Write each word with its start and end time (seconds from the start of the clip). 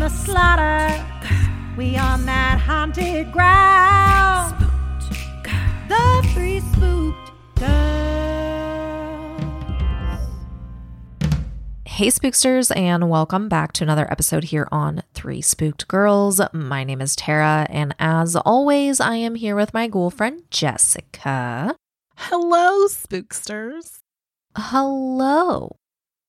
the 0.00 0.08
slaughter, 0.08 1.04
we 1.76 1.94
on 1.94 2.24
that 2.24 2.58
haunted 2.58 3.30
ground. 3.30 4.56
The 5.88 6.26
three 6.32 6.60
spooked 6.60 7.30
girls. 7.56 7.70
Hey, 11.84 12.06
spooksters, 12.06 12.74
and 12.74 13.10
welcome 13.10 13.50
back 13.50 13.74
to 13.74 13.84
another 13.84 14.10
episode 14.10 14.44
here 14.44 14.66
on 14.72 15.02
Three 15.12 15.42
Spooked 15.42 15.86
Girls. 15.86 16.40
My 16.54 16.82
name 16.82 17.02
is 17.02 17.14
Tara, 17.14 17.66
and 17.68 17.94
as 17.98 18.36
always, 18.36 19.00
I 19.00 19.16
am 19.16 19.34
here 19.34 19.54
with 19.54 19.74
my 19.74 19.86
ghoul 19.86 20.10
friend 20.10 20.44
Jessica. 20.50 21.76
Hello, 22.16 22.86
spooksters. 22.86 23.98
Hello. 24.56 25.76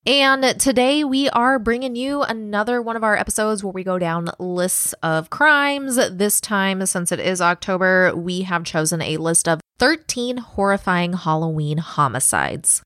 And 0.06 0.60
today 0.60 1.04
we 1.04 1.30
are 1.30 1.60
bringing 1.60 1.96
you 1.96 2.24
another 2.24 2.82
one 2.82 2.96
of 2.96 3.04
our 3.04 3.16
episodes 3.16 3.64
where 3.64 3.72
we 3.72 3.84
go 3.84 4.00
down 4.00 4.30
lists 4.40 4.94
of 5.04 5.30
crimes. 5.30 5.96
This 5.96 6.42
time, 6.42 6.84
since 6.88 7.12
it 7.12 7.20
is 7.20 7.40
October, 7.40 8.12
we 8.16 8.42
have 8.42 8.64
chosen 8.64 9.00
a 9.04 9.18
list 9.18 9.48
of 9.48 9.62
13 9.78 10.38
horrifying 10.38 11.14
Halloween 11.14 11.78
homicides. 11.78 12.82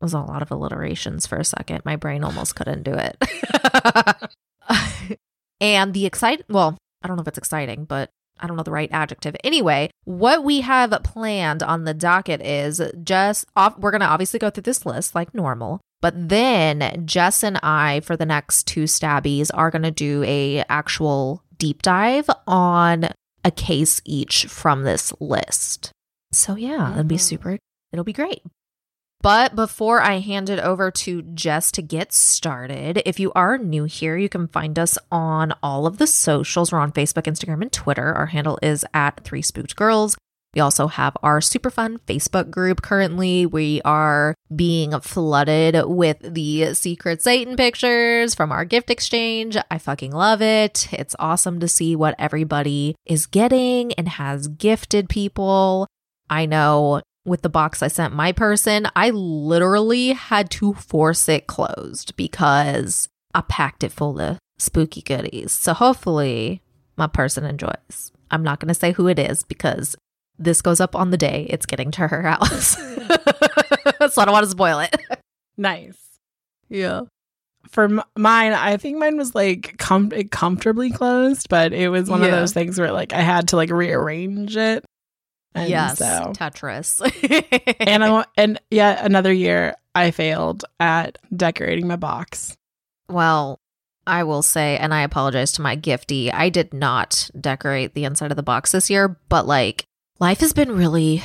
It 0.00 0.04
was 0.04 0.14
a 0.14 0.18
lot 0.18 0.42
of 0.42 0.50
alliterations 0.50 1.28
for 1.28 1.38
a 1.38 1.44
second. 1.44 1.84
My 1.84 1.94
brain 1.94 2.24
almost 2.24 2.56
couldn't 2.56 2.82
do 2.82 2.94
it. 2.94 3.16
and 5.60 5.94
the 5.94 6.06
excite 6.06 6.42
well, 6.48 6.76
I 7.02 7.06
don't 7.06 7.16
know 7.16 7.22
if 7.22 7.28
it's 7.28 7.38
exciting, 7.38 7.84
but 7.84 8.10
I 8.40 8.46
don't 8.46 8.56
know 8.56 8.62
the 8.62 8.70
right 8.70 8.90
adjective. 8.92 9.36
Anyway, 9.44 9.90
what 10.04 10.44
we 10.44 10.60
have 10.62 10.90
planned 11.04 11.62
on 11.62 11.84
the 11.84 11.94
docket 11.94 12.40
is 12.42 12.80
just 13.02 13.44
off, 13.56 13.78
we're 13.78 13.90
going 13.90 14.00
to 14.00 14.06
obviously 14.06 14.38
go 14.38 14.50
through 14.50 14.62
this 14.62 14.84
list 14.86 15.14
like 15.14 15.34
normal, 15.34 15.80
but 16.00 16.14
then 16.28 17.02
Jess 17.06 17.42
and 17.42 17.58
I 17.62 18.00
for 18.00 18.16
the 18.16 18.26
next 18.26 18.66
two 18.66 18.84
stabbies 18.84 19.50
are 19.54 19.70
going 19.70 19.82
to 19.82 19.90
do 19.90 20.22
a 20.24 20.60
actual 20.68 21.42
deep 21.56 21.82
dive 21.82 22.28
on 22.46 23.08
a 23.44 23.50
case 23.50 24.00
each 24.04 24.46
from 24.46 24.82
this 24.84 25.12
list. 25.20 25.90
So 26.32 26.54
yeah, 26.56 26.92
it'll 26.92 27.04
be 27.04 27.16
Mhm. 27.16 27.20
super 27.20 27.58
it'll 27.92 28.04
be 28.04 28.12
great. 28.12 28.42
But 29.20 29.56
before 29.56 30.00
I 30.00 30.20
hand 30.20 30.48
it 30.48 30.60
over 30.60 30.92
to 30.92 31.22
Jess 31.22 31.72
to 31.72 31.82
get 31.82 32.12
started, 32.12 33.02
if 33.04 33.18
you 33.18 33.32
are 33.34 33.58
new 33.58 33.84
here, 33.84 34.16
you 34.16 34.28
can 34.28 34.46
find 34.46 34.78
us 34.78 34.96
on 35.10 35.52
all 35.60 35.86
of 35.86 35.98
the 35.98 36.06
socials. 36.06 36.70
We're 36.70 36.78
on 36.78 36.92
Facebook, 36.92 37.24
Instagram, 37.24 37.62
and 37.62 37.72
Twitter. 37.72 38.14
Our 38.14 38.26
handle 38.26 38.58
is 38.62 38.84
at 38.94 39.24
Three 39.24 39.42
Spooked 39.42 39.74
Girls. 39.74 40.16
We 40.54 40.60
also 40.60 40.86
have 40.86 41.16
our 41.22 41.40
super 41.40 41.68
fun 41.68 41.98
Facebook 42.06 42.50
group 42.50 42.80
currently. 42.80 43.44
We 43.44 43.82
are 43.84 44.34
being 44.54 44.98
flooded 45.00 45.76
with 45.84 46.18
the 46.20 46.74
secret 46.74 47.20
Satan 47.20 47.54
pictures 47.54 48.34
from 48.34 48.50
our 48.50 48.64
gift 48.64 48.88
exchange. 48.88 49.56
I 49.70 49.78
fucking 49.78 50.12
love 50.12 50.40
it. 50.40 50.88
It's 50.92 51.14
awesome 51.18 51.60
to 51.60 51.68
see 51.68 51.94
what 51.94 52.14
everybody 52.18 52.94
is 53.04 53.26
getting 53.26 53.92
and 53.94 54.08
has 54.08 54.48
gifted 54.48 55.08
people. 55.08 55.86
I 56.30 56.46
know 56.46 57.02
with 57.28 57.42
the 57.42 57.48
box 57.48 57.82
I 57.82 57.88
sent 57.88 58.14
my 58.14 58.32
person, 58.32 58.88
I 58.96 59.10
literally 59.10 60.08
had 60.12 60.50
to 60.52 60.74
force 60.74 61.28
it 61.28 61.46
closed 61.46 62.16
because 62.16 63.08
I 63.34 63.42
packed 63.42 63.84
it 63.84 63.92
full 63.92 64.18
of 64.20 64.38
spooky 64.58 65.02
goodies. 65.02 65.52
So 65.52 65.72
hopefully 65.74 66.62
my 66.96 67.06
person 67.06 67.44
enjoys. 67.44 68.12
I'm 68.30 68.42
not 68.42 68.60
going 68.60 68.68
to 68.68 68.74
say 68.74 68.92
who 68.92 69.06
it 69.08 69.18
is 69.18 69.42
because 69.44 69.96
this 70.38 70.62
goes 70.62 70.80
up 70.80 70.94
on 70.94 71.10
the 71.10 71.16
day 71.16 71.46
it's 71.50 71.66
getting 71.66 71.90
to 71.92 72.08
her 72.08 72.22
house. 72.30 72.76
so 72.76 74.22
I 74.22 74.24
don't 74.24 74.32
want 74.32 74.44
to 74.44 74.50
spoil 74.50 74.80
it. 74.80 74.96
Nice. 75.56 75.98
Yeah. 76.68 77.02
For 77.68 77.84
m- 77.84 78.02
mine, 78.16 78.52
I 78.52 78.76
think 78.76 78.98
mine 78.98 79.16
was 79.16 79.34
like 79.34 79.76
com- 79.78 80.10
comfortably 80.30 80.90
closed, 80.90 81.48
but 81.48 81.72
it 81.72 81.88
was 81.88 82.08
one 82.08 82.22
of 82.22 82.30
those 82.30 82.52
things 82.52 82.78
where 82.78 82.92
like 82.92 83.12
I 83.12 83.20
had 83.20 83.48
to 83.48 83.56
like 83.56 83.70
rearrange 83.70 84.56
it. 84.56 84.84
And 85.54 85.70
yes. 85.70 85.98
So, 85.98 86.32
Tetris. 86.34 87.00
and 87.80 88.04
I 88.04 88.24
and 88.36 88.60
yet 88.70 89.04
another 89.04 89.32
year 89.32 89.76
I 89.94 90.10
failed 90.10 90.64
at 90.78 91.18
decorating 91.34 91.86
my 91.86 91.96
box. 91.96 92.56
Well, 93.08 93.58
I 94.06 94.24
will 94.24 94.42
say, 94.42 94.76
and 94.78 94.94
I 94.94 95.02
apologize 95.02 95.52
to 95.52 95.62
my 95.62 95.76
gifty, 95.76 96.32
I 96.32 96.48
did 96.48 96.72
not 96.72 97.30
decorate 97.38 97.94
the 97.94 98.04
inside 98.04 98.30
of 98.30 98.36
the 98.36 98.42
box 98.42 98.72
this 98.72 98.90
year, 98.90 99.18
but 99.28 99.46
like 99.46 99.84
life 100.18 100.40
has 100.40 100.52
been 100.52 100.72
really 100.72 101.22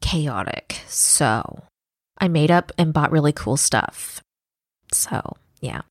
chaotic. 0.00 0.80
So 0.86 1.64
I 2.18 2.28
made 2.28 2.50
up 2.50 2.72
and 2.78 2.92
bought 2.92 3.12
really 3.12 3.32
cool 3.32 3.56
stuff. 3.56 4.20
So 4.92 5.36
yeah, 5.60 5.82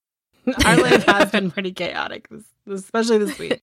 Our 0.66 0.78
life 0.78 1.06
has 1.06 1.32
been 1.32 1.52
pretty 1.52 1.72
chaotic, 1.72 2.28
especially 2.70 3.20
this 3.20 3.38
week. 3.40 3.62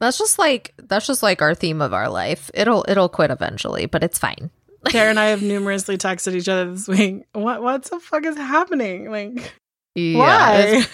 That's 0.00 0.18
just 0.18 0.38
like 0.38 0.74
that's 0.78 1.06
just 1.06 1.22
like 1.22 1.42
our 1.42 1.54
theme 1.54 1.80
of 1.82 1.92
our 1.92 2.08
life. 2.08 2.50
It'll 2.54 2.84
it'll 2.88 3.08
quit 3.08 3.30
eventually, 3.30 3.86
but 3.86 4.02
it's 4.02 4.18
fine. 4.18 4.50
Tara 4.88 5.08
and 5.10 5.18
I 5.18 5.26
have 5.26 5.42
numerously 5.42 5.96
texted 5.96 6.34
each 6.34 6.48
other 6.48 6.70
this 6.72 6.86
week. 6.88 7.24
What 7.32 7.62
what 7.62 7.84
the 7.84 8.00
fuck 8.00 8.24
is 8.26 8.36
happening? 8.36 9.10
Like 9.10 9.52
Yeah, 9.94 10.18
why? 10.18 10.60
it's- 10.60 10.88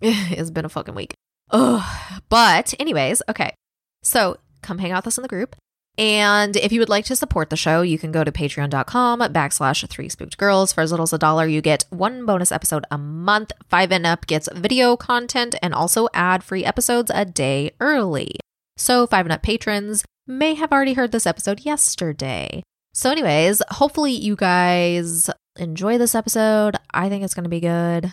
it's 0.02 0.50
been 0.50 0.64
a 0.64 0.68
fucking 0.68 0.94
week. 0.94 1.14
Ugh. 1.50 2.20
But, 2.28 2.74
anyways, 2.80 3.22
okay. 3.28 3.54
So 4.02 4.36
come 4.62 4.78
hang 4.78 4.90
out 4.92 4.98
with 5.04 5.06
us 5.08 5.18
in 5.18 5.22
the 5.22 5.28
group. 5.28 5.56
And 5.96 6.56
if 6.56 6.72
you 6.72 6.80
would 6.80 6.88
like 6.88 7.04
to 7.06 7.16
support 7.16 7.50
the 7.50 7.56
show, 7.56 7.82
you 7.82 7.98
can 7.98 8.10
go 8.10 8.24
to 8.24 8.32
patreon.com 8.32 9.20
backslash 9.20 9.88
three 9.88 10.08
spooked 10.08 10.36
girls. 10.36 10.72
For 10.72 10.80
as 10.80 10.90
little 10.90 11.04
as 11.04 11.12
a 11.12 11.18
dollar, 11.18 11.46
you 11.46 11.60
get 11.60 11.84
one 11.90 12.26
bonus 12.26 12.50
episode 12.50 12.84
a 12.90 12.98
month. 12.98 13.52
Five 13.68 13.92
and 13.92 14.04
up 14.04 14.26
gets 14.26 14.48
video 14.52 14.96
content 14.96 15.54
and 15.62 15.72
also 15.72 16.08
ad 16.12 16.42
free 16.42 16.64
episodes 16.64 17.12
a 17.14 17.24
day 17.24 17.72
early. 17.80 18.36
So, 18.76 19.06
five 19.06 19.24
and 19.26 19.32
up 19.32 19.42
patrons 19.42 20.04
may 20.26 20.54
have 20.54 20.72
already 20.72 20.94
heard 20.94 21.12
this 21.12 21.26
episode 21.26 21.60
yesterday. 21.60 22.64
So, 22.92 23.10
anyways, 23.10 23.62
hopefully 23.70 24.12
you 24.12 24.34
guys 24.34 25.30
enjoy 25.56 25.98
this 25.98 26.16
episode. 26.16 26.76
I 26.92 27.08
think 27.08 27.22
it's 27.22 27.34
going 27.34 27.44
to 27.44 27.50
be 27.50 27.60
good. 27.60 28.10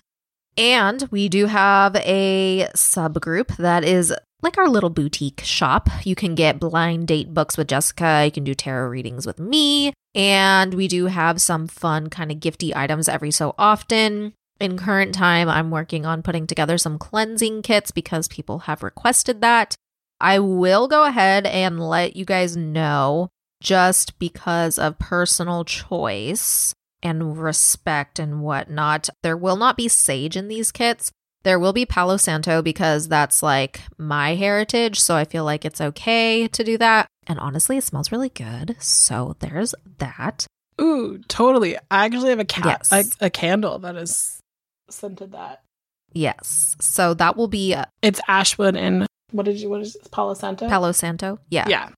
And 0.56 1.08
we 1.10 1.28
do 1.28 1.46
have 1.46 1.96
a 1.96 2.68
subgroup 2.76 3.56
that 3.56 3.84
is 3.84 4.14
like 4.42 4.58
our 4.58 4.68
little 4.68 4.90
boutique 4.90 5.40
shop. 5.42 5.88
You 6.04 6.14
can 6.14 6.34
get 6.34 6.60
blind 6.60 7.08
date 7.08 7.32
books 7.32 7.56
with 7.56 7.68
Jessica, 7.68 8.22
you 8.24 8.32
can 8.32 8.44
do 8.44 8.54
tarot 8.54 8.88
readings 8.88 9.26
with 9.26 9.38
me, 9.38 9.92
and 10.14 10.74
we 10.74 10.88
do 10.88 11.06
have 11.06 11.40
some 11.40 11.68
fun 11.68 12.10
kind 12.10 12.30
of 12.30 12.38
gifty 12.38 12.74
items 12.74 13.08
every 13.08 13.30
so 13.30 13.54
often. 13.58 14.34
In 14.60 14.76
current 14.76 15.14
time, 15.14 15.48
I'm 15.48 15.70
working 15.70 16.06
on 16.06 16.22
putting 16.22 16.46
together 16.46 16.78
some 16.78 16.98
cleansing 16.98 17.62
kits 17.62 17.90
because 17.90 18.28
people 18.28 18.60
have 18.60 18.82
requested 18.82 19.40
that. 19.40 19.74
I 20.20 20.38
will 20.38 20.86
go 20.86 21.04
ahead 21.04 21.46
and 21.46 21.80
let 21.80 22.14
you 22.14 22.24
guys 22.24 22.56
know 22.56 23.28
just 23.60 24.18
because 24.18 24.78
of 24.78 24.98
personal 24.98 25.64
choice 25.64 26.74
and 27.02 27.36
respect 27.36 28.18
and 28.18 28.40
whatnot. 28.40 29.08
There 29.22 29.36
will 29.36 29.56
not 29.56 29.76
be 29.76 29.88
sage 29.88 30.36
in 30.36 30.48
these 30.48 30.70
kits. 30.70 31.10
There 31.44 31.58
will 31.58 31.72
be 31.72 31.84
Palo 31.86 32.16
Santo 32.16 32.62
because 32.62 33.08
that's 33.08 33.42
like 33.42 33.80
my 33.98 34.34
heritage. 34.36 35.00
So 35.00 35.16
I 35.16 35.24
feel 35.24 35.44
like 35.44 35.64
it's 35.64 35.80
okay 35.80 36.46
to 36.48 36.64
do 36.64 36.78
that. 36.78 37.06
And 37.26 37.38
honestly, 37.40 37.76
it 37.76 37.84
smells 37.84 38.12
really 38.12 38.28
good. 38.28 38.76
So 38.80 39.36
there's 39.40 39.74
that. 39.98 40.46
Ooh, 40.80 41.18
totally. 41.28 41.76
I 41.90 42.04
actually 42.04 42.30
have 42.30 42.38
a 42.40 42.44
cat, 42.44 42.88
Yes. 42.92 43.16
a, 43.20 43.26
a 43.26 43.30
candle 43.30 43.78
that 43.80 43.96
is 43.96 44.40
scented 44.88 45.32
that. 45.32 45.62
Yes. 46.12 46.76
So 46.80 47.14
that 47.14 47.36
will 47.36 47.48
be 47.48 47.74
uh, 47.74 47.86
It's 48.02 48.20
Ashwood 48.28 48.76
and 48.76 49.06
what 49.30 49.46
did 49.46 49.58
you 49.60 49.70
what 49.70 49.80
is 49.80 49.96
it? 49.96 50.10
Palo 50.10 50.34
Santo? 50.34 50.68
Palo 50.68 50.92
Santo. 50.92 51.38
Yeah. 51.48 51.66
Yeah. 51.68 51.88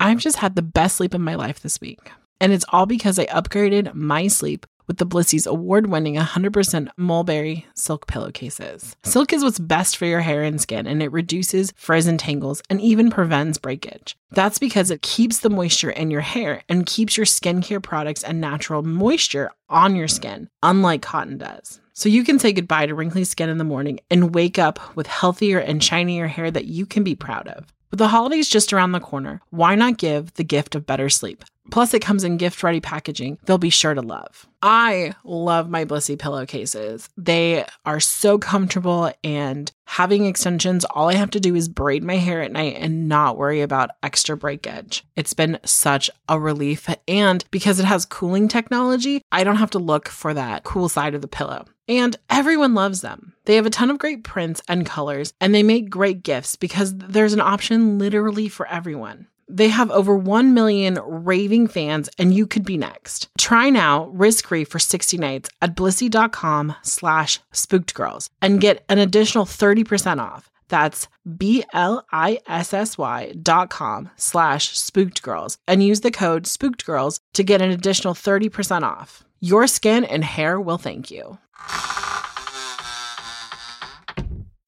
I've 0.00 0.18
just 0.18 0.36
had 0.38 0.54
the 0.54 0.62
best 0.62 0.96
sleep 0.96 1.14
of 1.14 1.20
my 1.20 1.34
life 1.34 1.60
this 1.60 1.80
week. 1.80 2.10
And 2.40 2.52
it's 2.52 2.64
all 2.70 2.84
because 2.86 3.18
I 3.18 3.26
upgraded 3.26 3.94
my 3.94 4.26
sleep 4.26 4.66
with 4.86 4.98
the 4.98 5.06
Blissy's 5.06 5.46
award 5.46 5.86
winning 5.86 6.14
100% 6.16 6.88
mulberry 6.96 7.66
silk 7.74 8.06
pillowcases. 8.06 8.96
Silk 9.02 9.32
is 9.32 9.42
what's 9.42 9.58
best 9.58 9.96
for 9.96 10.06
your 10.06 10.20
hair 10.20 10.42
and 10.42 10.60
skin, 10.60 10.86
and 10.86 11.02
it 11.02 11.12
reduces 11.12 11.72
frizz 11.76 12.06
and 12.06 12.18
tangles 12.18 12.62
and 12.68 12.80
even 12.80 13.10
prevents 13.10 13.58
breakage. 13.58 14.16
That's 14.30 14.58
because 14.58 14.90
it 14.90 15.02
keeps 15.02 15.38
the 15.38 15.50
moisture 15.50 15.90
in 15.90 16.10
your 16.10 16.20
hair 16.20 16.62
and 16.68 16.86
keeps 16.86 17.16
your 17.16 17.26
skincare 17.26 17.82
products 17.82 18.22
and 18.22 18.40
natural 18.40 18.82
moisture 18.82 19.50
on 19.68 19.96
your 19.96 20.08
skin, 20.08 20.48
unlike 20.62 21.02
cotton 21.02 21.38
does. 21.38 21.80
So 21.92 22.08
you 22.08 22.24
can 22.24 22.40
say 22.40 22.52
goodbye 22.52 22.86
to 22.86 22.94
wrinkly 22.94 23.22
skin 23.22 23.48
in 23.48 23.58
the 23.58 23.64
morning 23.64 24.00
and 24.10 24.34
wake 24.34 24.58
up 24.58 24.96
with 24.96 25.06
healthier 25.06 25.60
and 25.60 25.82
shinier 25.82 26.26
hair 26.26 26.50
that 26.50 26.64
you 26.66 26.86
can 26.86 27.04
be 27.04 27.14
proud 27.14 27.46
of. 27.46 27.72
With 27.92 27.98
the 28.00 28.08
holidays 28.08 28.48
just 28.48 28.72
around 28.72 28.90
the 28.90 28.98
corner, 28.98 29.40
why 29.50 29.76
not 29.76 29.98
give 29.98 30.34
the 30.34 30.42
gift 30.42 30.74
of 30.74 30.84
better 30.86 31.08
sleep? 31.08 31.44
Plus, 31.70 31.94
it 31.94 32.00
comes 32.00 32.24
in 32.24 32.36
gift 32.36 32.62
ready 32.62 32.80
packaging 32.80 33.38
they'll 33.44 33.58
be 33.58 33.70
sure 33.70 33.94
to 33.94 34.02
love. 34.02 34.46
I 34.62 35.14
love 35.24 35.68
my 35.68 35.84
Blissy 35.84 36.18
pillowcases. 36.18 37.08
They 37.16 37.66
are 37.84 38.00
so 38.00 38.38
comfortable, 38.38 39.12
and 39.22 39.70
having 39.84 40.24
extensions, 40.24 40.84
all 40.86 41.08
I 41.08 41.14
have 41.14 41.30
to 41.30 41.40
do 41.40 41.54
is 41.54 41.68
braid 41.68 42.02
my 42.02 42.16
hair 42.16 42.42
at 42.42 42.52
night 42.52 42.76
and 42.78 43.08
not 43.08 43.36
worry 43.36 43.60
about 43.60 43.90
extra 44.02 44.36
breakage. 44.36 45.04
It's 45.16 45.34
been 45.34 45.58
such 45.64 46.10
a 46.28 46.40
relief. 46.40 46.88
And 47.06 47.44
because 47.50 47.78
it 47.78 47.84
has 47.84 48.06
cooling 48.06 48.48
technology, 48.48 49.22
I 49.30 49.44
don't 49.44 49.56
have 49.56 49.70
to 49.72 49.78
look 49.78 50.08
for 50.08 50.32
that 50.32 50.64
cool 50.64 50.88
side 50.88 51.14
of 51.14 51.20
the 51.20 51.28
pillow. 51.28 51.66
And 51.86 52.16
everyone 52.30 52.74
loves 52.74 53.02
them. 53.02 53.34
They 53.44 53.56
have 53.56 53.66
a 53.66 53.70
ton 53.70 53.90
of 53.90 53.98
great 53.98 54.24
prints 54.24 54.62
and 54.68 54.86
colors, 54.86 55.34
and 55.40 55.54
they 55.54 55.62
make 55.62 55.90
great 55.90 56.22
gifts 56.22 56.56
because 56.56 56.96
there's 56.96 57.34
an 57.34 57.40
option 57.40 57.98
literally 57.98 58.48
for 58.48 58.66
everyone. 58.66 59.26
They 59.48 59.68
have 59.68 59.90
over 59.90 60.16
1 60.16 60.54
million 60.54 60.98
raving 61.06 61.68
fans, 61.68 62.08
and 62.18 62.34
you 62.34 62.46
could 62.46 62.64
be 62.64 62.76
next. 62.76 63.28
Try 63.38 63.70
now, 63.70 64.06
risk-free 64.06 64.64
for 64.64 64.78
60 64.78 65.18
nights 65.18 65.50
at 65.60 65.74
blissy.com 65.76 66.74
slash 66.82 67.40
spookedgirls 67.52 68.28
and 68.40 68.60
get 68.60 68.84
an 68.88 68.98
additional 68.98 69.44
30% 69.44 70.18
off. 70.20 70.50
That's 70.68 71.08
B-L-I-S-S-Y 71.36 73.34
dot 73.42 73.70
com 73.70 74.10
slash 74.16 74.72
spookedgirls 74.72 75.56
and 75.68 75.82
use 75.82 76.00
the 76.00 76.10
code 76.10 76.44
spookedgirls 76.44 77.20
to 77.34 77.44
get 77.44 77.62
an 77.62 77.70
additional 77.70 78.14
30% 78.14 78.82
off. 78.82 79.24
Your 79.40 79.66
skin 79.66 80.04
and 80.04 80.24
hair 80.24 80.60
will 80.60 80.78
thank 80.78 81.10
you. 81.10 81.38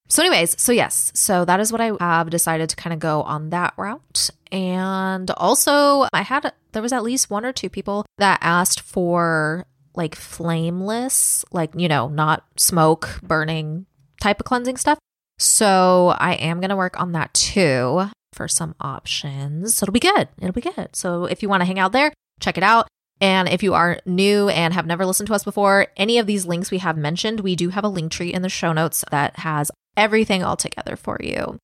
So, 0.08 0.22
anyways, 0.22 0.60
so 0.60 0.72
yes, 0.72 1.10
so 1.14 1.44
that 1.44 1.60
is 1.60 1.72
what 1.72 1.80
I 1.80 1.92
have 2.00 2.30
decided 2.30 2.68
to 2.70 2.76
kind 2.76 2.94
of 2.94 3.00
go 3.00 3.22
on 3.22 3.50
that 3.50 3.74
route. 3.76 4.30
And 4.52 5.30
also, 5.32 6.06
I 6.12 6.22
had, 6.22 6.52
there 6.72 6.82
was 6.82 6.92
at 6.92 7.02
least 7.02 7.30
one 7.30 7.44
or 7.44 7.52
two 7.52 7.68
people 7.68 8.06
that 8.18 8.38
asked 8.40 8.80
for 8.80 9.66
like 9.94 10.14
flameless, 10.14 11.44
like, 11.50 11.70
you 11.74 11.88
know, 11.88 12.08
not 12.08 12.44
smoke 12.56 13.18
burning 13.22 13.86
type 14.20 14.40
of 14.40 14.46
cleansing 14.46 14.76
stuff. 14.76 14.98
So, 15.38 16.14
I 16.18 16.34
am 16.34 16.60
going 16.60 16.70
to 16.70 16.76
work 16.76 16.98
on 17.00 17.12
that 17.12 17.34
too 17.34 18.08
for 18.32 18.46
some 18.46 18.74
options. 18.80 19.74
So, 19.74 19.84
it'll 19.84 19.92
be 19.92 20.00
good. 20.00 20.28
It'll 20.38 20.52
be 20.52 20.60
good. 20.60 20.94
So, 20.94 21.24
if 21.24 21.42
you 21.42 21.48
want 21.48 21.62
to 21.62 21.66
hang 21.66 21.80
out 21.80 21.92
there, 21.92 22.12
check 22.40 22.56
it 22.56 22.64
out. 22.64 22.86
And 23.20 23.48
if 23.48 23.62
you 23.62 23.74
are 23.74 23.98
new 24.04 24.48
and 24.50 24.74
have 24.74 24.86
never 24.86 25.06
listened 25.06 25.26
to 25.28 25.34
us 25.34 25.42
before, 25.42 25.88
any 25.96 26.18
of 26.18 26.26
these 26.26 26.46
links 26.46 26.70
we 26.70 26.78
have 26.78 26.96
mentioned, 26.96 27.40
we 27.40 27.56
do 27.56 27.70
have 27.70 27.84
a 27.84 27.88
link 27.88 28.12
tree 28.12 28.32
in 28.32 28.42
the 28.42 28.48
show 28.48 28.72
notes 28.72 29.04
that 29.10 29.38
has 29.38 29.70
everything 29.96 30.42
all 30.42 30.56
together 30.56 30.96
for 30.96 31.18
you. 31.22 31.58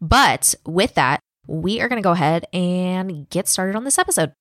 But 0.00 0.54
with 0.66 0.94
that, 0.94 1.20
we 1.46 1.80
are 1.80 1.88
going 1.88 2.02
to 2.02 2.06
go 2.06 2.12
ahead 2.12 2.46
and 2.52 3.28
get 3.30 3.48
started 3.48 3.76
on 3.76 3.84
this 3.84 3.98
episode. 3.98 4.32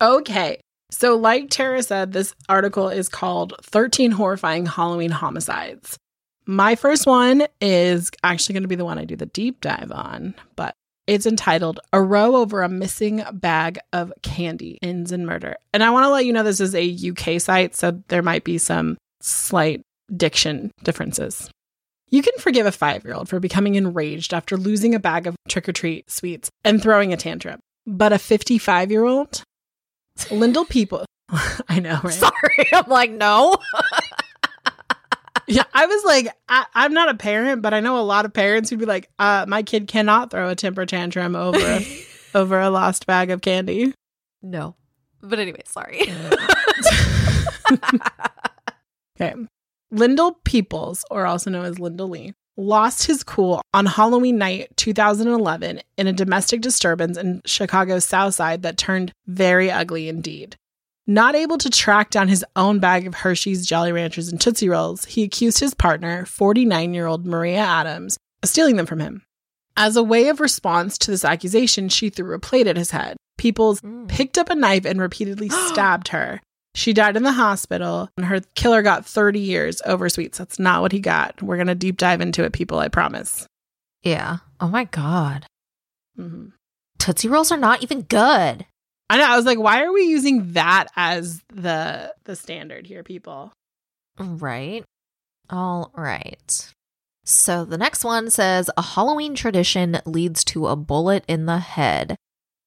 Okay. 0.00 0.60
So, 0.90 1.16
like 1.16 1.50
Tara 1.50 1.82
said, 1.82 2.12
this 2.12 2.34
article 2.48 2.88
is 2.88 3.08
called 3.08 3.54
13 3.62 4.12
Horrifying 4.12 4.64
Halloween 4.64 5.10
Homicides. 5.10 5.98
My 6.46 6.76
first 6.76 7.06
one 7.06 7.46
is 7.60 8.10
actually 8.22 8.54
going 8.54 8.62
to 8.62 8.68
be 8.68 8.74
the 8.74 8.84
one 8.86 8.98
I 8.98 9.04
do 9.04 9.16
the 9.16 9.26
deep 9.26 9.60
dive 9.60 9.92
on, 9.92 10.34
but 10.56 10.74
it's 11.06 11.26
entitled 11.26 11.80
A 11.92 12.00
Row 12.00 12.36
Over 12.36 12.62
a 12.62 12.70
Missing 12.70 13.22
Bag 13.34 13.78
of 13.92 14.12
Candy 14.22 14.78
Ends 14.82 15.12
in 15.12 15.26
Murder. 15.26 15.56
And 15.74 15.84
I 15.84 15.90
want 15.90 16.04
to 16.04 16.10
let 16.10 16.24
you 16.24 16.32
know 16.32 16.42
this 16.42 16.60
is 16.60 16.74
a 16.74 17.10
UK 17.10 17.38
site, 17.40 17.74
so 17.74 18.02
there 18.08 18.22
might 18.22 18.44
be 18.44 18.56
some 18.56 18.96
slight 19.20 19.82
diction 20.14 20.70
differences. 20.84 21.50
You 22.10 22.22
can 22.22 22.32
forgive 22.38 22.66
a 22.66 22.72
five 22.72 23.04
year 23.04 23.14
old 23.14 23.28
for 23.28 23.38
becoming 23.40 23.74
enraged 23.74 24.32
after 24.32 24.56
losing 24.56 24.94
a 24.94 24.98
bag 24.98 25.26
of 25.26 25.36
trick 25.48 25.68
or 25.68 25.72
treat 25.72 26.10
sweets 26.10 26.50
and 26.64 26.82
throwing 26.82 27.12
a 27.12 27.16
tantrum. 27.16 27.60
But 27.86 28.12
a 28.12 28.18
55 28.18 28.90
year 28.90 29.04
old, 29.04 29.42
Lyndall 30.30 30.64
People, 30.64 31.04
I 31.68 31.80
know, 31.80 32.00
right? 32.02 32.12
Sorry. 32.12 32.68
I'm 32.72 32.88
like, 32.88 33.10
no. 33.10 33.56
Yeah, 35.50 35.64
I 35.72 35.86
was 35.86 36.04
like, 36.04 36.28
I, 36.50 36.66
I'm 36.74 36.92
not 36.92 37.08
a 37.08 37.14
parent, 37.14 37.62
but 37.62 37.72
I 37.72 37.80
know 37.80 37.98
a 37.98 38.04
lot 38.04 38.26
of 38.26 38.34
parents 38.34 38.68
who'd 38.68 38.80
be 38.80 38.84
like, 38.84 39.08
uh, 39.18 39.46
my 39.48 39.62
kid 39.62 39.86
cannot 39.88 40.30
throw 40.30 40.50
a 40.50 40.54
temper 40.54 40.84
tantrum 40.84 41.34
over 41.34 41.80
over 42.34 42.60
a 42.60 42.68
lost 42.68 43.06
bag 43.06 43.30
of 43.30 43.40
candy. 43.40 43.94
no. 44.42 44.74
But 45.22 45.38
anyway, 45.38 45.62
sorry. 45.64 46.02
Okay. 49.18 49.34
Lyndall 49.90 50.38
Peoples, 50.44 51.04
or 51.10 51.26
also 51.26 51.50
known 51.50 51.64
as 51.64 51.78
Lyndall 51.78 52.08
Lee, 52.10 52.34
lost 52.56 53.06
his 53.06 53.22
cool 53.22 53.62
on 53.72 53.86
Halloween 53.86 54.36
night 54.36 54.76
2011 54.76 55.80
in 55.96 56.06
a 56.06 56.12
domestic 56.12 56.60
disturbance 56.60 57.16
in 57.16 57.40
Chicago's 57.46 58.04
South 58.04 58.34
Side 58.34 58.62
that 58.62 58.76
turned 58.76 59.12
very 59.26 59.70
ugly 59.70 60.08
indeed. 60.08 60.56
Not 61.06 61.34
able 61.34 61.56
to 61.58 61.70
track 61.70 62.10
down 62.10 62.28
his 62.28 62.44
own 62.54 62.80
bag 62.80 63.06
of 63.06 63.14
Hershey's 63.14 63.64
Jolly 63.66 63.92
Ranchers 63.92 64.28
and 64.28 64.38
Tootsie 64.38 64.68
Rolls, 64.68 65.06
he 65.06 65.22
accused 65.22 65.60
his 65.60 65.72
partner, 65.72 66.26
49 66.26 66.92
year 66.92 67.06
old 67.06 67.24
Maria 67.26 67.58
Adams, 67.60 68.18
of 68.42 68.48
stealing 68.50 68.76
them 68.76 68.86
from 68.86 69.00
him. 69.00 69.22
As 69.76 69.96
a 69.96 70.02
way 70.02 70.28
of 70.28 70.40
response 70.40 70.98
to 70.98 71.10
this 71.10 71.24
accusation, 71.24 71.88
she 71.88 72.10
threw 72.10 72.34
a 72.34 72.38
plate 72.40 72.66
at 72.66 72.76
his 72.76 72.90
head. 72.90 73.16
Peoples 73.38 73.80
Mm. 73.80 74.08
picked 74.08 74.36
up 74.36 74.50
a 74.50 74.54
knife 74.54 74.84
and 74.84 75.00
repeatedly 75.00 75.48
stabbed 75.68 76.08
her. 76.08 76.42
She 76.78 76.92
died 76.92 77.16
in 77.16 77.24
the 77.24 77.32
hospital, 77.32 78.08
and 78.16 78.26
her 78.26 78.38
killer 78.54 78.82
got 78.82 79.04
30 79.04 79.40
years 79.40 79.82
over 79.84 80.08
sweets. 80.08 80.38
That's 80.38 80.60
not 80.60 80.80
what 80.80 80.92
he 80.92 81.00
got. 81.00 81.42
We're 81.42 81.56
going 81.56 81.66
to 81.66 81.74
deep 81.74 81.96
dive 81.96 82.20
into 82.20 82.44
it, 82.44 82.52
people, 82.52 82.78
I 82.78 82.86
promise. 82.86 83.48
Yeah. 84.04 84.36
Oh 84.60 84.68
my 84.68 84.84
God. 84.84 85.44
hmm 86.14 86.50
Tootsie 87.00 87.26
Rolls 87.28 87.50
are 87.50 87.56
not 87.56 87.82
even 87.82 88.02
good. 88.02 88.64
I 89.10 89.16
know. 89.16 89.24
I 89.24 89.36
was 89.36 89.44
like, 89.44 89.58
why 89.58 89.82
are 89.82 89.92
we 89.92 90.02
using 90.04 90.52
that 90.52 90.86
as 90.94 91.42
the 91.52 92.14
the 92.24 92.36
standard 92.36 92.86
here, 92.86 93.02
people? 93.02 93.52
Right. 94.16 94.84
All 95.50 95.90
right. 95.96 96.72
So 97.24 97.64
the 97.64 97.78
next 97.78 98.04
one 98.04 98.30
says 98.30 98.70
a 98.76 98.82
Halloween 98.82 99.34
tradition 99.34 100.00
leads 100.06 100.44
to 100.44 100.68
a 100.68 100.76
bullet 100.76 101.24
in 101.26 101.46
the 101.46 101.58
head. 101.58 102.14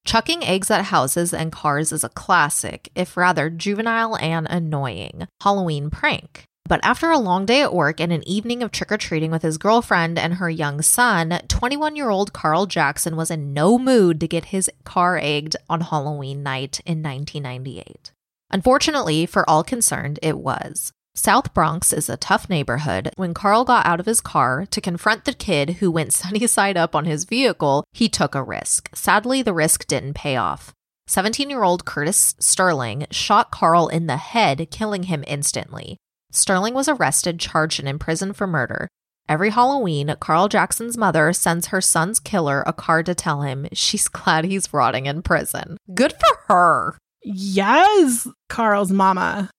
Chucking 0.05 0.43
eggs 0.43 0.71
at 0.71 0.85
houses 0.85 1.33
and 1.33 1.51
cars 1.51 1.91
is 1.91 2.03
a 2.03 2.09
classic, 2.09 2.89
if 2.95 3.15
rather 3.15 3.49
juvenile 3.49 4.17
and 4.17 4.47
annoying, 4.49 5.27
Halloween 5.41 5.89
prank. 5.89 6.45
But 6.67 6.79
after 6.83 7.11
a 7.11 7.17
long 7.17 7.45
day 7.45 7.61
at 7.61 7.73
work 7.73 7.99
and 7.99 8.11
an 8.11 8.27
evening 8.27 8.63
of 8.63 8.71
trick 8.71 8.91
or 8.91 8.97
treating 8.97 9.29
with 9.29 9.41
his 9.41 9.57
girlfriend 9.57 10.17
and 10.17 10.35
her 10.35 10.49
young 10.49 10.81
son, 10.81 11.39
21 11.47 11.95
year 11.95 12.09
old 12.09 12.33
Carl 12.33 12.65
Jackson 12.65 13.15
was 13.15 13.29
in 13.29 13.53
no 13.53 13.77
mood 13.77 14.19
to 14.21 14.27
get 14.27 14.45
his 14.45 14.71
car 14.83 15.17
egged 15.17 15.55
on 15.69 15.81
Halloween 15.81 16.43
night 16.43 16.79
in 16.85 17.03
1998. 17.03 18.11
Unfortunately, 18.51 19.25
for 19.25 19.49
all 19.49 19.63
concerned, 19.63 20.17
it 20.21 20.37
was. 20.37 20.93
South 21.13 21.53
Bronx 21.53 21.91
is 21.91 22.07
a 22.09 22.15
tough 22.15 22.49
neighborhood. 22.49 23.11
When 23.17 23.33
Carl 23.33 23.65
got 23.65 23.85
out 23.85 23.99
of 23.99 24.05
his 24.05 24.21
car 24.21 24.65
to 24.67 24.81
confront 24.81 25.25
the 25.25 25.33
kid 25.33 25.71
who 25.75 25.91
went 25.91 26.13
sunny 26.13 26.47
side 26.47 26.77
up 26.77 26.95
on 26.95 27.05
his 27.05 27.25
vehicle, 27.25 27.83
he 27.91 28.07
took 28.07 28.33
a 28.33 28.43
risk. 28.43 28.89
Sadly, 28.95 29.41
the 29.41 29.53
risk 29.53 29.87
didn't 29.87 30.13
pay 30.13 30.37
off. 30.37 30.73
17 31.07 31.49
year 31.49 31.63
old 31.63 31.83
Curtis 31.83 32.35
Sterling 32.39 33.05
shot 33.11 33.51
Carl 33.51 33.89
in 33.89 34.07
the 34.07 34.17
head, 34.17 34.69
killing 34.71 35.03
him 35.03 35.25
instantly. 35.27 35.97
Sterling 36.31 36.73
was 36.73 36.87
arrested, 36.87 37.39
charged, 37.39 37.79
and 37.79 37.89
imprisoned 37.89 38.37
for 38.37 38.47
murder. 38.47 38.87
Every 39.27 39.49
Halloween, 39.49 40.15
Carl 40.21 40.47
Jackson's 40.47 40.97
mother 40.97 41.33
sends 41.33 41.67
her 41.67 41.81
son's 41.81 42.19
killer 42.19 42.63
a 42.65 42.71
card 42.71 43.05
to 43.07 43.15
tell 43.15 43.41
him 43.41 43.67
she's 43.73 44.07
glad 44.09 44.45
he's 44.45 44.73
rotting 44.73 45.07
in 45.07 45.21
prison. 45.21 45.77
Good 45.93 46.13
for 46.13 46.37
her. 46.47 46.97
Yes, 47.23 48.27
Carl's 48.47 48.91
mama. 48.91 49.49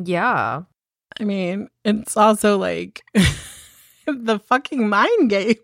Yeah. 0.00 0.62
I 1.20 1.24
mean, 1.24 1.68
it's 1.84 2.16
also 2.16 2.58
like 2.58 3.04
the 4.06 4.38
fucking 4.46 4.88
mind 4.88 5.30
game. 5.30 5.54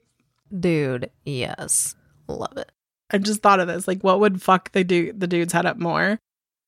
Dude, 0.59 1.11
yes. 1.25 1.95
Love 2.29 2.57
it. 2.57 2.71
I 3.11 3.19
just 3.19 3.43
thought 3.43 3.61
of 3.61 3.69
this. 3.69 3.89
Like, 3.89 4.03
what 4.03 4.21
would 4.21 4.43
fuck 4.43 4.73
the 4.73 4.85
dude 4.85 5.21
the 5.21 5.27
dude's 5.27 5.53
head 5.53 5.67
up 5.67 5.79
more? 5.79 6.19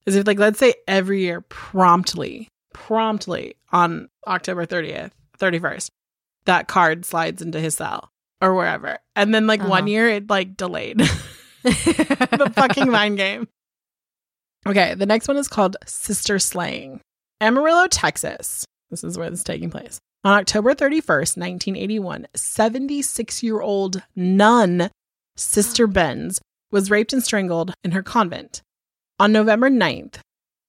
Is 0.06 0.16
if 0.16 0.26
like 0.26 0.38
let's 0.38 0.58
say 0.58 0.74
every 0.88 1.20
year 1.22 1.42
promptly 1.42 2.48
promptly 2.72 3.56
on 3.72 4.08
October 4.26 4.64
30th, 4.66 5.10
31st, 5.38 5.90
that 6.46 6.68
card 6.68 7.04
slides 7.04 7.42
into 7.42 7.60
his 7.60 7.74
cell 7.76 8.10
or 8.40 8.54
wherever. 8.54 8.98
And 9.16 9.34
then 9.34 9.46
like 9.46 9.60
one 9.60 9.82
Uh-huh. 9.82 9.90
year 9.90 10.08
it 10.08 10.30
like 10.30 10.56
delayed 10.56 10.98
the 11.62 12.52
fucking 12.56 12.90
mind 12.90 13.18
game. 13.18 13.46
Okay, 14.66 14.94
the 14.94 15.06
next 15.06 15.28
one 15.28 15.36
is 15.36 15.48
called 15.48 15.76
Sister 15.86 16.38
Slaying. 16.38 17.00
Amarillo, 17.40 17.86
Texas. 17.86 18.64
This 18.90 19.02
is 19.02 19.16
where 19.16 19.30
this 19.30 19.40
is 19.40 19.44
taking 19.44 19.70
place. 19.70 19.98
On 20.24 20.38
October 20.38 20.74
31st, 20.74 21.38
1981, 21.38 22.26
76 22.34 23.42
year 23.42 23.60
old 23.62 24.02
nun 24.14 24.90
Sister 25.36 25.86
Benz 25.88 26.40
was 26.70 26.90
raped 26.90 27.12
and 27.12 27.22
strangled 27.22 27.72
in 27.82 27.92
her 27.92 28.02
convent. 28.02 28.60
On 29.18 29.32
November 29.32 29.70
9th, 29.70 30.18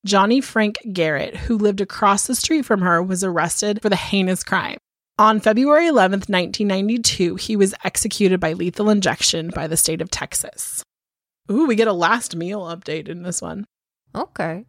Johnny 0.05 0.41
Frank 0.41 0.77
Garrett, 0.93 1.35
who 1.35 1.57
lived 1.57 1.81
across 1.81 2.25
the 2.25 2.35
street 2.35 2.65
from 2.65 2.81
her, 2.81 3.03
was 3.03 3.23
arrested 3.23 3.81
for 3.81 3.89
the 3.89 3.95
heinous 3.95 4.43
crime. 4.43 4.77
On 5.19 5.39
February 5.39 5.85
11th, 5.85 6.29
1992, 6.29 7.35
he 7.35 7.55
was 7.55 7.75
executed 7.83 8.39
by 8.39 8.53
lethal 8.53 8.89
injection 8.89 9.51
by 9.53 9.67
the 9.67 9.77
state 9.77 10.01
of 10.01 10.09
Texas. 10.09 10.83
Ooh, 11.51 11.67
we 11.67 11.75
get 11.75 11.87
a 11.87 11.93
last 11.93 12.35
meal 12.35 12.61
update 12.61 13.07
in 13.07 13.23
this 13.23 13.41
one. 13.41 13.65
Okay. 14.15 14.65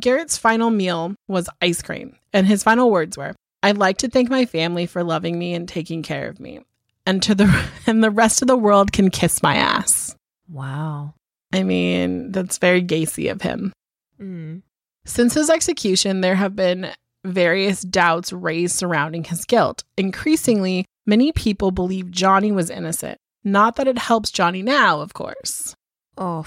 Garrett's 0.00 0.36
final 0.36 0.70
meal 0.70 1.14
was 1.28 1.48
ice 1.60 1.82
cream, 1.82 2.16
and 2.32 2.46
his 2.46 2.62
final 2.62 2.90
words 2.90 3.16
were, 3.16 3.34
I'd 3.62 3.78
like 3.78 3.98
to 3.98 4.08
thank 4.08 4.28
my 4.28 4.44
family 4.44 4.86
for 4.86 5.02
loving 5.02 5.38
me 5.38 5.54
and 5.54 5.68
taking 5.68 6.02
care 6.02 6.28
of 6.28 6.38
me. 6.40 6.60
And 7.06 7.22
to 7.22 7.34
the 7.34 7.68
and 7.86 8.02
the 8.02 8.10
rest 8.10 8.42
of 8.42 8.48
the 8.48 8.56
world 8.56 8.92
can 8.92 9.10
kiss 9.10 9.42
my 9.42 9.56
ass. 9.56 10.14
Wow. 10.48 11.14
I 11.52 11.62
mean, 11.62 12.32
that's 12.32 12.58
very 12.58 12.82
Gacy 12.82 13.30
of 13.30 13.42
him. 13.42 13.72
Mm. 14.20 14.62
Since 15.04 15.34
his 15.34 15.50
execution, 15.50 16.20
there 16.20 16.34
have 16.34 16.56
been 16.56 16.90
various 17.24 17.82
doubts 17.82 18.32
raised 18.32 18.76
surrounding 18.76 19.24
his 19.24 19.44
guilt. 19.44 19.84
Increasingly, 19.96 20.84
many 21.06 21.32
people 21.32 21.70
believe 21.70 22.10
Johnny 22.10 22.52
was 22.52 22.70
innocent. 22.70 23.18
Not 23.44 23.76
that 23.76 23.88
it 23.88 23.98
helps 23.98 24.30
Johnny 24.30 24.62
now, 24.62 25.00
of 25.00 25.14
course. 25.14 25.74
Oh, 26.16 26.46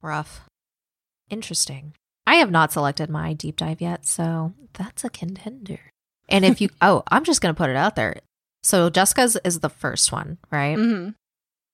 rough. 0.00 0.48
Interesting. 1.30 1.94
I 2.32 2.36
have 2.36 2.50
not 2.50 2.72
selected 2.72 3.10
my 3.10 3.34
deep 3.34 3.56
dive 3.56 3.82
yet, 3.82 4.06
so 4.06 4.54
that's 4.72 5.04
a 5.04 5.10
contender. 5.10 5.78
And 6.30 6.46
if 6.46 6.62
you, 6.62 6.70
oh, 6.80 7.02
I'm 7.08 7.24
just 7.24 7.42
going 7.42 7.54
to 7.54 7.58
put 7.58 7.68
it 7.68 7.76
out 7.76 7.94
there. 7.94 8.16
So 8.62 8.88
Jessica's 8.88 9.36
is 9.44 9.60
the 9.60 9.68
first 9.68 10.12
one, 10.12 10.38
right? 10.50 10.78
Mm-hmm. 10.78 11.10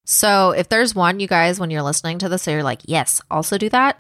So 0.05 0.51
if 0.51 0.69
there's 0.69 0.97
one, 0.97 1.21
you 1.21 1.29
guys, 1.29 1.61
when 1.61 1.71
you're 1.71 1.83
listening 1.83 2.19
to 2.19 2.29
this, 2.29 2.43
so 2.43 2.51
you're 2.51 2.65
like, 2.65 2.81
yes, 2.87 3.21
also 3.31 3.57
do 3.57 3.69
that, 3.69 3.99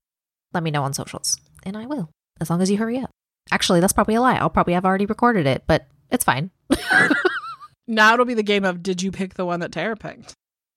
let 0.53 0.65
me 0.65 0.73
know 0.73 0.83
on 0.83 0.95
socials. 0.95 1.37
And 1.63 1.77
I 1.77 1.87
will, 1.87 2.11
as 2.41 2.51
long 2.51 2.61
as 2.61 2.73
you 2.73 2.79
hurry 2.79 2.99
up. 2.99 3.11
Actually, 3.53 3.79
that's 3.79 3.93
probably 3.93 4.17
a 4.17 4.21
lie. 4.21 4.35
I'll 4.35 4.51
probably 4.51 4.75
have 4.75 4.85
already 4.85 5.07
recorded 5.07 5.47
it, 5.47 5.63
but 5.69 5.87
it's 6.11 6.25
fine. 6.25 6.51
Now 7.91 8.13
it'll 8.13 8.27
be 8.27 8.35
the 8.35 8.43
game 8.43 8.67
of 8.67 8.83
did 8.83 9.01
you 9.01 9.11
pick 9.11 9.33
the 9.35 9.47
one 9.47 9.61
that 9.61 9.73
Tara 9.73 9.97
picked? 9.97 10.35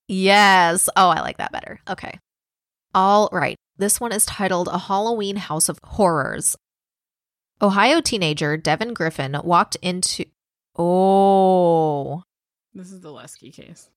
Yes. 0.07 0.87
Oh, 0.95 1.09
I 1.09 1.19
like 1.19 1.37
that 1.37 1.51
better. 1.51 1.81
Okay. 1.89 2.17
All 2.95 3.27
right. 3.33 3.57
This 3.77 3.99
one 3.99 4.11
is 4.11 4.25
titled 4.25 4.67
A 4.71 4.77
Halloween 4.77 5.37
House 5.37 5.69
of 5.69 5.79
Horrors. 5.83 6.55
Ohio 7.61 8.01
teenager 8.01 8.57
Devin 8.57 8.93
Griffin 8.93 9.37
walked 9.43 9.75
into. 9.81 10.25
Oh. 10.77 12.23
This 12.73 12.91
is 12.91 13.01
the 13.01 13.11
Lesky 13.11 13.51
case. 13.51 13.89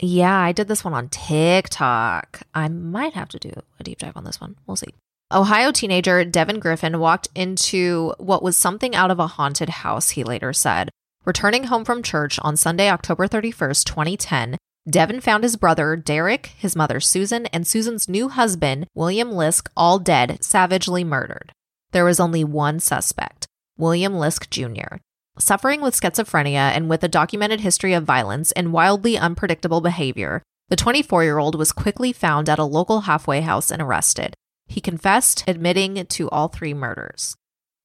Yeah, 0.00 0.36
I 0.36 0.52
did 0.52 0.68
this 0.68 0.84
one 0.84 0.94
on 0.94 1.08
TikTok. 1.08 2.42
I 2.54 2.68
might 2.68 3.14
have 3.14 3.28
to 3.30 3.38
do 3.38 3.52
a 3.78 3.84
deep 3.84 3.98
dive 3.98 4.16
on 4.16 4.24
this 4.24 4.40
one. 4.40 4.56
We'll 4.66 4.76
see. 4.76 4.94
Ohio 5.32 5.72
teenager 5.72 6.24
Devin 6.24 6.58
Griffin 6.58 6.98
walked 6.98 7.28
into 7.34 8.12
what 8.18 8.42
was 8.42 8.56
something 8.56 8.94
out 8.94 9.10
of 9.10 9.18
a 9.18 9.26
haunted 9.26 9.68
house, 9.68 10.10
he 10.10 10.24
later 10.24 10.52
said. 10.52 10.90
Returning 11.24 11.64
home 11.64 11.84
from 11.84 12.02
church 12.02 12.38
on 12.42 12.56
Sunday, 12.56 12.90
October 12.90 13.26
31st, 13.26 13.84
2010, 13.84 14.58
Devin 14.88 15.22
found 15.22 15.44
his 15.44 15.56
brother, 15.56 15.96
Derek, 15.96 16.48
his 16.58 16.76
mother, 16.76 17.00
Susan, 17.00 17.46
and 17.46 17.66
Susan's 17.66 18.06
new 18.06 18.28
husband, 18.28 18.86
William 18.94 19.30
Lisk, 19.30 19.68
all 19.74 19.98
dead, 19.98 20.44
savagely 20.44 21.02
murdered. 21.02 21.52
There 21.92 22.04
was 22.04 22.20
only 22.20 22.44
one 22.44 22.80
suspect, 22.80 23.46
William 23.78 24.12
Lisk 24.12 24.50
Jr. 24.50 24.96
Suffering 25.38 25.80
with 25.80 25.98
schizophrenia 25.98 26.76
and 26.76 26.90
with 26.90 27.02
a 27.02 27.08
documented 27.08 27.60
history 27.60 27.94
of 27.94 28.04
violence 28.04 28.52
and 28.52 28.74
wildly 28.74 29.16
unpredictable 29.16 29.80
behavior, 29.80 30.42
the 30.68 30.76
24 30.76 31.24
year 31.24 31.38
old 31.38 31.54
was 31.54 31.72
quickly 31.72 32.12
found 32.12 32.48
at 32.50 32.58
a 32.58 32.64
local 32.64 33.02
halfway 33.02 33.40
house 33.40 33.70
and 33.70 33.80
arrested. 33.80 34.34
He 34.66 34.80
confessed, 34.80 35.44
admitting 35.46 36.04
to 36.06 36.28
all 36.30 36.48
three 36.48 36.74
murders. 36.74 37.36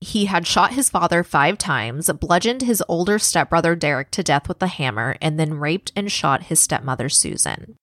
He 0.02 0.26
had 0.26 0.48
shot 0.48 0.74
his 0.74 0.90
father 0.90 1.24
five 1.24 1.58
times, 1.58 2.10
bludgeoned 2.10 2.62
his 2.62 2.84
older 2.88 3.20
stepbrother 3.20 3.76
Derek 3.76 4.12
to 4.12 4.24
death 4.24 4.48
with 4.48 4.62
a 4.64 4.68
hammer, 4.68 5.18
and 5.22 5.38
then 5.38 5.56
raped 5.56 5.92
and 5.96 6.12
shot 6.12 6.44
his 6.44 6.60
stepmother 6.60 7.10
Susan. 7.10 7.76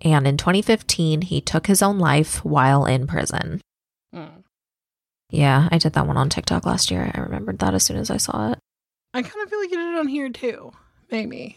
And 0.00 0.26
in 0.26 0.36
2015, 0.36 1.22
he 1.22 1.40
took 1.40 1.66
his 1.66 1.82
own 1.82 1.98
life 1.98 2.44
while 2.44 2.84
in 2.86 3.06
prison. 3.06 3.60
Mm. 4.14 4.44
Yeah, 5.30 5.68
I 5.72 5.78
did 5.78 5.94
that 5.94 6.06
one 6.06 6.16
on 6.16 6.28
TikTok 6.28 6.64
last 6.64 6.90
year. 6.92 7.10
I 7.12 7.20
remembered 7.20 7.58
that 7.58 7.74
as 7.74 7.82
soon 7.82 7.96
as 7.96 8.10
I 8.10 8.18
saw 8.18 8.52
it. 8.52 8.58
I 9.12 9.22
kind 9.22 9.42
of 9.42 9.50
feel 9.50 9.58
like 9.60 9.70
you 9.70 9.76
did 9.76 9.94
it 9.94 9.98
on 9.98 10.08
here 10.08 10.28
too. 10.28 10.72
Maybe. 11.10 11.56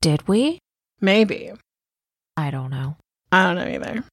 Did 0.00 0.26
we? 0.26 0.58
Maybe. 1.00 1.52
I 2.36 2.50
don't 2.50 2.70
know. 2.70 2.96
I 3.30 3.44
don't 3.44 3.56
know 3.56 3.70
either. 3.70 4.04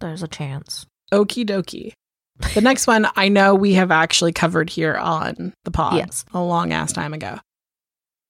There's 0.00 0.22
a 0.22 0.28
chance. 0.28 0.86
Okie 1.12 1.46
dokie. 1.46 1.92
The 2.54 2.60
next 2.60 2.86
one 2.86 3.06
I 3.16 3.28
know 3.28 3.54
we 3.54 3.74
have 3.74 3.90
actually 3.90 4.32
covered 4.32 4.70
here 4.70 4.94
on 4.96 5.52
the 5.64 5.70
pod 5.70 5.96
Yes. 5.96 6.24
a 6.32 6.40
long 6.42 6.72
ass 6.72 6.92
time 6.92 7.14
ago. 7.14 7.38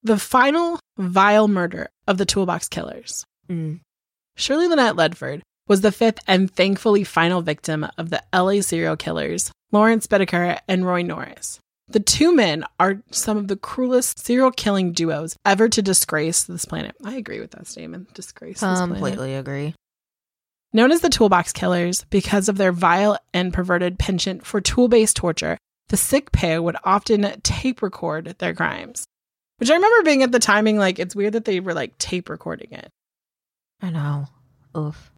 The 0.02 0.18
final 0.18 0.78
vile 0.98 1.48
murder 1.48 1.88
of 2.06 2.18
the 2.18 2.24
Toolbox 2.26 2.68
Killers. 2.68 3.24
Mm. 3.48 3.80
Shirley 4.36 4.68
Lynette 4.68 4.96
Ledford 4.96 5.42
was 5.68 5.82
the 5.82 5.92
fifth 5.92 6.18
and 6.26 6.50
thankfully 6.50 7.04
final 7.04 7.42
victim 7.42 7.86
of 7.98 8.10
the 8.10 8.22
LA 8.34 8.60
serial 8.60 8.96
killers, 8.96 9.52
Lawrence 9.72 10.06
Bittaker 10.06 10.58
and 10.66 10.86
Roy 10.86 11.02
Norris. 11.02 11.60
The 11.88 12.00
two 12.00 12.34
men 12.34 12.64
are 12.78 13.02
some 13.10 13.36
of 13.36 13.48
the 13.48 13.56
cruelest 13.56 14.18
serial 14.24 14.52
killing 14.52 14.92
duos 14.92 15.36
ever 15.44 15.68
to 15.68 15.82
disgrace 15.82 16.44
this 16.44 16.64
planet. 16.64 16.94
I 17.04 17.16
agree 17.16 17.40
with 17.40 17.50
that 17.52 17.66
statement. 17.66 18.14
Disgrace 18.14 18.60
this 18.60 18.60
planet. 18.60 18.88
Completely 18.88 19.34
agree. 19.34 19.74
Known 20.72 20.92
as 20.92 21.00
the 21.00 21.08
Toolbox 21.08 21.52
Killers 21.52 22.04
because 22.10 22.48
of 22.48 22.56
their 22.56 22.70
vile 22.70 23.18
and 23.34 23.52
perverted 23.52 23.98
penchant 23.98 24.46
for 24.46 24.60
tool 24.60 24.86
based 24.86 25.16
torture, 25.16 25.58
the 25.88 25.96
sick 25.96 26.30
pair 26.30 26.62
would 26.62 26.76
often 26.84 27.40
tape 27.42 27.82
record 27.82 28.36
their 28.38 28.54
crimes. 28.54 29.04
Which 29.58 29.68
I 29.68 29.74
remember 29.74 30.04
being 30.04 30.22
at 30.22 30.30
the 30.30 30.38
timing 30.38 30.78
like, 30.78 31.00
it's 31.00 31.16
weird 31.16 31.32
that 31.32 31.44
they 31.44 31.58
were 31.58 31.74
like 31.74 31.98
tape 31.98 32.28
recording 32.28 32.70
it. 32.70 32.88
I 33.82 33.90
know. 33.90 34.26
Oof. 34.76 35.12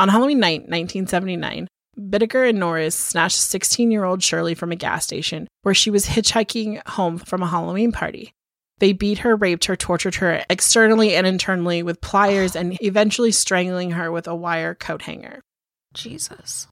On 0.00 0.08
Halloween 0.08 0.40
night, 0.40 0.62
1979, 0.62 1.68
Bittaker 1.96 2.48
and 2.48 2.58
Norris 2.58 2.96
snatched 2.96 3.38
16 3.38 3.92
year 3.92 4.04
old 4.04 4.24
Shirley 4.24 4.54
from 4.54 4.72
a 4.72 4.76
gas 4.76 5.04
station 5.04 5.46
where 5.62 5.74
she 5.74 5.90
was 5.90 6.06
hitchhiking 6.06 6.86
home 6.88 7.18
from 7.18 7.42
a 7.42 7.46
Halloween 7.46 7.92
party. 7.92 8.33
They 8.78 8.92
beat 8.92 9.18
her, 9.18 9.36
raped 9.36 9.66
her, 9.66 9.76
tortured 9.76 10.16
her 10.16 10.44
externally 10.50 11.14
and 11.14 11.26
internally 11.26 11.82
with 11.82 12.00
pliers, 12.00 12.56
and 12.56 12.76
eventually 12.82 13.30
strangling 13.30 13.92
her 13.92 14.10
with 14.10 14.26
a 14.26 14.34
wire 14.34 14.74
coat 14.74 15.02
hanger. 15.02 15.40
Jesus. 15.92 16.66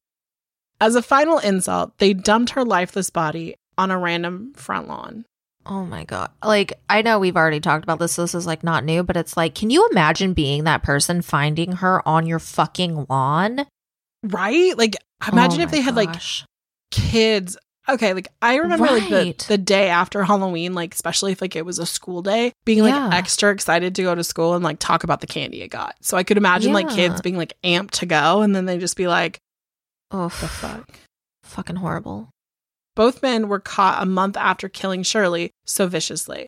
As 0.81 0.97
a 0.97 1.03
final 1.03 1.39
insult, 1.39 1.97
they 1.99 2.13
dumped 2.13 2.51
her 2.51 2.65
lifeless 2.65 3.11
body 3.11 3.55
on 3.79 3.91
a 3.91 3.99
random 3.99 4.53
front 4.55 4.89
lawn. 4.89 5.25
Oh 5.65 5.85
my 5.85 6.03
God. 6.05 6.31
Like, 6.43 6.73
I 6.91 7.03
know 7.03 7.21
we've 7.21 7.37
already 7.37 7.61
talked 7.61 7.85
about 7.85 8.01
this. 8.01 8.17
This 8.17 8.35
is 8.35 8.47
like 8.49 8.65
not 8.65 8.85
new, 8.85 9.05
but 9.05 9.17
it's 9.17 9.37
like, 9.37 9.55
can 9.55 9.71
you 9.71 9.89
imagine 9.93 10.35
being 10.35 10.65
that 10.65 10.83
person 10.83 11.23
finding 11.23 11.73
her 11.73 12.07
on 12.07 12.27
your 12.27 12.41
fucking 12.41 13.07
lawn? 13.09 13.65
Right? 14.25 14.77
Like, 14.77 14.97
imagine 15.31 15.61
Oh 15.61 15.65
if 15.65 15.71
they 15.71 15.79
my 15.79 15.85
had 15.85 15.95
like 15.95 16.17
kids. 16.91 17.57
Okay, 17.89 18.15
like 18.15 18.29
I 18.41 18.57
remember 18.57 18.87
like 18.87 19.09
the, 19.09 19.35
the 19.49 19.59
day 19.59 19.89
after 19.89 20.23
Halloween, 20.23 20.73
like 20.73 20.95
especially 20.95 21.33
if 21.33 21.41
like 21.41 21.57
it 21.57 21.67
was 21.67 21.79
a 21.81 21.87
school 21.87 22.23
day, 22.23 22.53
being 22.65 22.81
like 22.83 22.95
Yeah. 22.95 23.11
extra 23.13 23.51
excited 23.51 23.95
to 23.97 24.03
go 24.03 24.15
to 24.15 24.23
school 24.23 24.55
and 24.55 24.63
like 24.63 24.79
talk 24.79 25.03
about 25.03 25.21
the 25.21 25.27
candy 25.27 25.63
it 25.63 25.69
got. 25.69 25.97
So 26.01 26.17
I 26.17 26.23
could 26.23 26.37
imagine 26.37 26.73
like 26.73 26.89
kids 26.91 27.21
being 27.21 27.37
like 27.37 27.55
amped 27.65 27.91
to 27.93 28.07
go 28.07 28.43
and 28.43 28.55
then 28.55 28.67
they 28.67 28.79
just 28.79 28.97
be 28.97 29.09
like, 29.09 29.41
Oh, 30.13 30.25
the 30.29 30.47
fuck. 30.49 30.91
fucking 31.43 31.77
horrible. 31.77 32.31
Both 32.95 33.23
men 33.23 33.49
were 33.49 33.59
caught 33.61 34.03
a 34.03 34.07
month 34.07 34.37
after 34.37 34.69
killing 34.69 35.03
Shirley 35.03 35.51
so 35.67 35.87
viciously. 35.89 36.47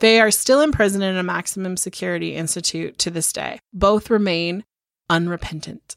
They 0.00 0.18
are 0.20 0.32
still 0.32 0.60
in 0.60 0.72
prison 0.72 1.02
in 1.02 1.16
a 1.16 1.22
maximum 1.22 1.76
security 1.76 2.34
institute 2.34 2.98
to 2.98 3.10
this 3.10 3.32
day. 3.32 3.60
Both 3.72 4.10
remain 4.10 4.64
unrepentant. 5.08 5.94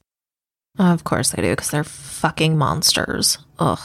Of 0.78 1.04
course 1.04 1.32
they 1.32 1.42
do, 1.42 1.50
because 1.52 1.72
they're 1.72 1.84
fucking 1.84 2.58
monsters. 2.58 3.40
Ugh. 3.58 3.80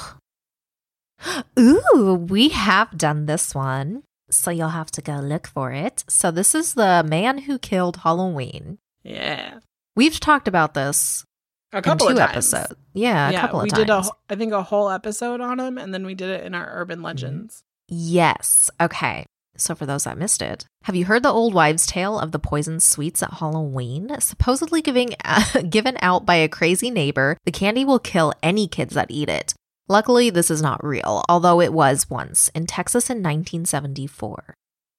Ooh, 1.58 2.26
we 2.28 2.48
have 2.50 2.96
done 2.96 3.26
this 3.26 3.54
one. 3.54 4.02
So 4.30 4.50
you'll 4.50 4.68
have 4.70 4.90
to 4.92 5.02
go 5.02 5.16
look 5.20 5.46
for 5.46 5.72
it. 5.72 6.04
So 6.08 6.30
this 6.30 6.54
is 6.54 6.74
the 6.74 7.04
man 7.06 7.38
who 7.38 7.58
killed 7.58 7.98
Halloween. 7.98 8.78
Yeah. 9.02 9.58
We've 9.94 10.18
talked 10.18 10.48
about 10.48 10.72
this 10.72 11.24
A 11.72 11.82
couple 11.82 12.08
in 12.08 12.16
two 12.16 12.22
of 12.22 12.28
times. 12.30 12.54
episodes. 12.54 12.80
Yeah, 12.94 13.28
a 13.30 13.40
couple 13.40 13.60
of 13.60 13.64
we 13.64 13.70
times. 13.70 13.80
did 13.82 13.90
a, 13.90 14.04
I 14.30 14.36
think 14.36 14.52
a 14.54 14.62
whole 14.62 14.88
episode 14.88 15.42
on 15.42 15.60
him, 15.60 15.76
and 15.76 15.92
then 15.92 16.06
we 16.06 16.14
did 16.14 16.30
it 16.30 16.44
in 16.46 16.54
our 16.54 16.66
urban 16.80 16.98
Mm-hmm. 16.98 17.04
legends. 17.06 17.62
Yes. 17.88 18.70
Okay. 18.80 19.26
So, 19.58 19.74
for 19.74 19.84
those 19.84 20.04
that 20.04 20.16
missed 20.16 20.40
it, 20.40 20.64
have 20.84 20.96
you 20.96 21.04
heard 21.04 21.22
the 21.22 21.28
old 21.30 21.52
wives' 21.52 21.86
tale 21.86 22.18
of 22.18 22.32
the 22.32 22.38
poisoned 22.38 22.82
sweets 22.82 23.22
at 23.22 23.34
Halloween? 23.34 24.16
Supposedly 24.18 24.80
giving, 24.80 25.10
given 25.68 25.98
out 26.00 26.24
by 26.24 26.36
a 26.36 26.48
crazy 26.48 26.90
neighbor, 26.90 27.36
the 27.44 27.52
candy 27.52 27.84
will 27.84 27.98
kill 27.98 28.32
any 28.42 28.66
kids 28.66 28.94
that 28.94 29.10
eat 29.10 29.28
it. 29.28 29.52
Luckily, 29.88 30.30
this 30.30 30.50
is 30.50 30.62
not 30.62 30.84
real, 30.84 31.24
although 31.28 31.60
it 31.60 31.72
was 31.72 32.08
once 32.08 32.48
in 32.54 32.66
Texas 32.66 33.10
in 33.10 33.18
1974. 33.18 34.54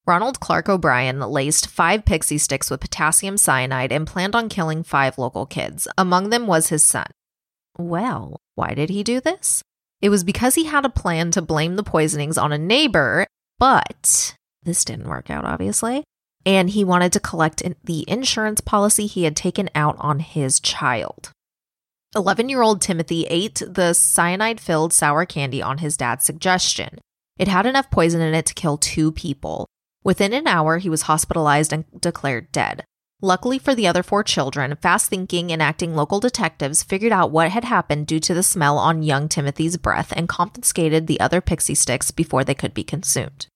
Ronald 0.06 0.42
Clark 0.42 0.68
O'Brien 0.68 1.22
laced 1.22 1.68
five 1.68 2.04
Pixy 2.04 2.36
Stix 2.36 2.70
with 2.70 2.82
potassium 2.82 3.38
cyanide 3.38 3.94
and 3.94 4.06
planned 4.06 4.36
on 4.36 4.50
killing 4.50 4.84
five 4.84 5.18
local 5.18 5.46
kids. 5.46 5.88
Among 5.98 6.30
them 6.30 6.46
was 6.46 6.68
his 6.68 6.84
son. 6.84 7.08
Well, 7.78 8.42
why 8.56 8.74
did 8.74 8.90
he 8.90 9.02
do 9.02 9.22
this? 9.22 9.64
It 10.02 10.10
was 10.10 10.26
because 10.26 10.56
he 10.56 10.66
had 10.66 10.84
a 10.84 10.90
plan 10.90 11.32
to 11.32 11.42
blame 11.42 11.78
the 11.78 11.84
poisonings 11.84 12.38
on 12.38 12.52
a 12.52 12.58
neighbor, 12.58 13.26
but 13.58 14.36
this 14.64 14.84
didn't 14.84 15.08
work 15.08 15.30
out, 15.30 15.46
obviously. 15.46 16.04
And 16.46 16.70
he 16.70 16.84
wanted 16.84 17.14
to 17.14 17.22
collect 17.22 17.64
the 17.86 18.04
insurance 18.10 18.60
policy 18.60 19.06
he 19.06 19.24
had 19.24 19.38
taken 19.38 19.70
out 19.74 19.96
on 20.00 20.20
his 20.20 20.60
child. 20.60 21.32
11 22.16 22.48
year 22.48 22.62
old 22.62 22.82
Timothy 22.82 23.26
ate 23.26 23.62
the 23.68 23.94
cyanide 23.94 24.60
filled 24.62 24.94
sour 24.94 25.26
candy 25.26 25.62
on 25.62 25.80
his 25.80 25.98
dad's 25.98 26.26
suggestion. 26.26 27.00
It 27.38 27.48
had 27.48 27.66
enough 27.66 27.90
poison 27.90 28.22
in 28.22 28.36
it 28.36 28.46
to 28.48 28.54
kill 28.54 28.78
two 28.78 29.12
people. 29.12 29.66
Within 30.04 30.34
an 30.34 30.48
hour, 30.48 30.78
he 30.78 30.90
was 30.90 31.04
hospitalized 31.04 31.74
and 31.74 31.86
declared 32.00 32.52
dead. 32.52 32.84
Luckily 33.22 33.58
for 33.58 33.74
the 33.74 33.88
other 33.88 34.04
four 34.04 34.22
children, 34.22 34.76
fast 34.76 35.10
thinking 35.10 35.52
and 35.52 35.62
acting 35.62 35.96
local 35.96 36.20
detectives 36.20 36.84
figured 36.84 37.14
out 37.14 37.32
what 37.32 37.52
had 37.52 37.64
happened 37.64 38.06
due 38.06 38.20
to 38.20 38.34
the 38.34 38.44
smell 38.44 38.78
on 38.78 39.02
young 39.02 39.30
Timothy's 39.30 39.78
breath 39.78 40.12
and 40.16 40.28
confiscated 40.28 41.08
the 41.08 41.20
other 41.22 41.42
Pixy 41.42 41.76
Stix 41.76 42.14
before 42.14 42.44
they 42.44 42.54
could 42.54 42.74
be 42.74 42.84
consumed. 42.84 43.48